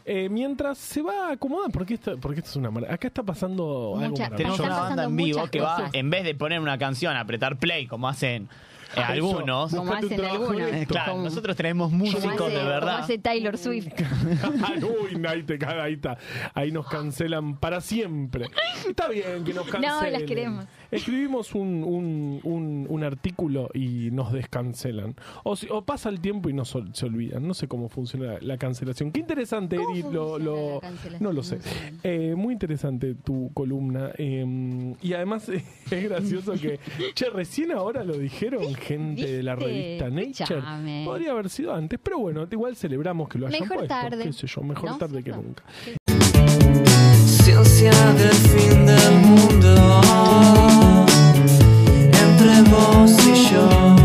Eh, 0.06 0.30
mientras 0.30 0.78
se 0.78 1.02
va 1.02 1.32
acomodando, 1.32 1.72
porque 1.72 1.96
esto, 1.96 2.18
porque 2.20 2.39
esto 2.39 2.52
es 2.52 2.56
una 2.58 2.72
mar- 2.72 2.91
Acá 2.91 3.08
está 3.08 3.24
pasando 3.24 3.98
algo 4.02 4.15
Tenemos 4.36 4.60
una 4.60 4.80
banda 4.80 5.04
en 5.06 5.15
vivo 5.15 5.48
que 5.50 5.62
va, 5.62 5.76
cosas. 5.78 5.91
en 5.94 6.10
vez 6.10 6.24
de 6.24 6.36
poner 6.36 6.60
una 6.60 6.78
canción, 6.78 7.15
apretar 7.15 7.58
play, 7.58 7.88
como 7.88 8.08
hacen 8.08 8.48
eh, 8.95 9.00
Ah, 9.02 9.08
algunos. 9.10 9.74
Como 9.74 9.93
hacen 9.93 10.21
algunos. 10.24 10.69
claro, 10.88 11.12
como- 11.13 11.24
nosotros 11.26 11.56
tenemos 11.56 11.88
como 11.89 12.06
músicos 12.06 12.24
hace- 12.26 12.32
de 12.32 12.38
como 12.38 12.65
verdad. 12.69 12.98
hace 13.00 13.17
Taylor 13.17 13.58
Swift. 13.58 13.88
Uy, 14.82 15.21
ahí 15.28 15.43
te 15.43 15.58
caga, 15.58 15.84
ahí 15.84 15.93
está. 15.93 16.17
Ahí 16.54 16.71
nos 16.71 16.88
cancelan 16.88 17.58
para 17.58 17.82
siempre. 17.82 18.48
Está 18.88 19.08
bien 19.10 19.43
que 19.43 19.54
nos 19.54 19.67
cancelen. 19.67 20.13
las 20.13 20.24
queremos. 20.24 20.65
Escribimos 20.91 21.54
un, 21.56 21.84
un, 21.84 22.39
un, 22.43 22.86
un 22.89 23.04
artículo 23.04 23.69
y 23.74 24.12
nos 24.12 24.32
descancelan. 24.32 25.15
O, 25.43 25.56
si- 25.56 25.67
o 25.69 25.84
pasa 25.84 26.10
el 26.10 26.19
tiempo 26.21 26.50
y 26.50 26.54
nos 26.54 26.76
ol- 26.76 26.93
se 26.93 27.06
olvidan. 27.06 27.48
No 27.48 27.54
sé 27.54 27.67
cómo 27.67 27.89
funciona 27.89 28.34
la, 28.34 28.39
la 28.41 28.58
cancelación. 28.58 29.12
Qué 29.12 29.19
interesante, 29.19 29.78
¿Cómo 29.78 29.89
Eri. 29.91 30.04
Lo, 30.04 30.38
lo- 30.39 30.82
no 31.19 31.32
lo 31.34 31.43
sé. 31.43 31.58
No 31.58 31.62
sé. 31.63 31.93
Eh, 32.04 32.36
muy 32.36 32.54
interesante 32.54 33.15
tu 33.15 33.52
columna. 33.54 34.12
eh, 34.17 34.93
y 35.02 35.13
además 35.13 35.50
es 35.50 35.63
gracioso 36.04 36.54
que, 36.54 36.80
che, 37.13 37.30
recién 37.30 37.71
ahora 37.71 38.04
lo 38.04 38.17
dijeron 38.17 38.74
gente 38.76 39.22
¿Viste? 39.22 39.38
de 39.38 39.44
la 39.44 39.56
revista 39.56 40.10
Nature. 40.10 40.30
Escuchame. 40.30 41.04
Podría 41.06 41.32
haber 41.32 41.50
sido 41.50 41.74
antes, 41.74 42.00
pero 42.02 42.20
bueno, 42.20 42.48
igual 42.50 42.76
celebramos 42.76 43.30
que 43.30 43.40
lo 43.40 43.48
hayan 43.48 43.62
mejor 43.62 43.78
puesto. 43.78 43.94
Tarde. 43.96 44.24
Qué 44.24 44.34
sé 44.34 44.48
yo, 44.48 44.62
mejor 44.62 44.92
¿No? 44.92 44.98
tarde 44.98 45.24
que 45.24 45.32
nunca. 45.32 45.64
Ciencia 47.26 47.92
del 48.14 48.34
fin 48.34 48.86
del 48.86 49.14
mundo 49.22 49.92
entre 52.12 52.62
vos 52.72 53.12
y 53.28 53.54
yo. 53.54 53.96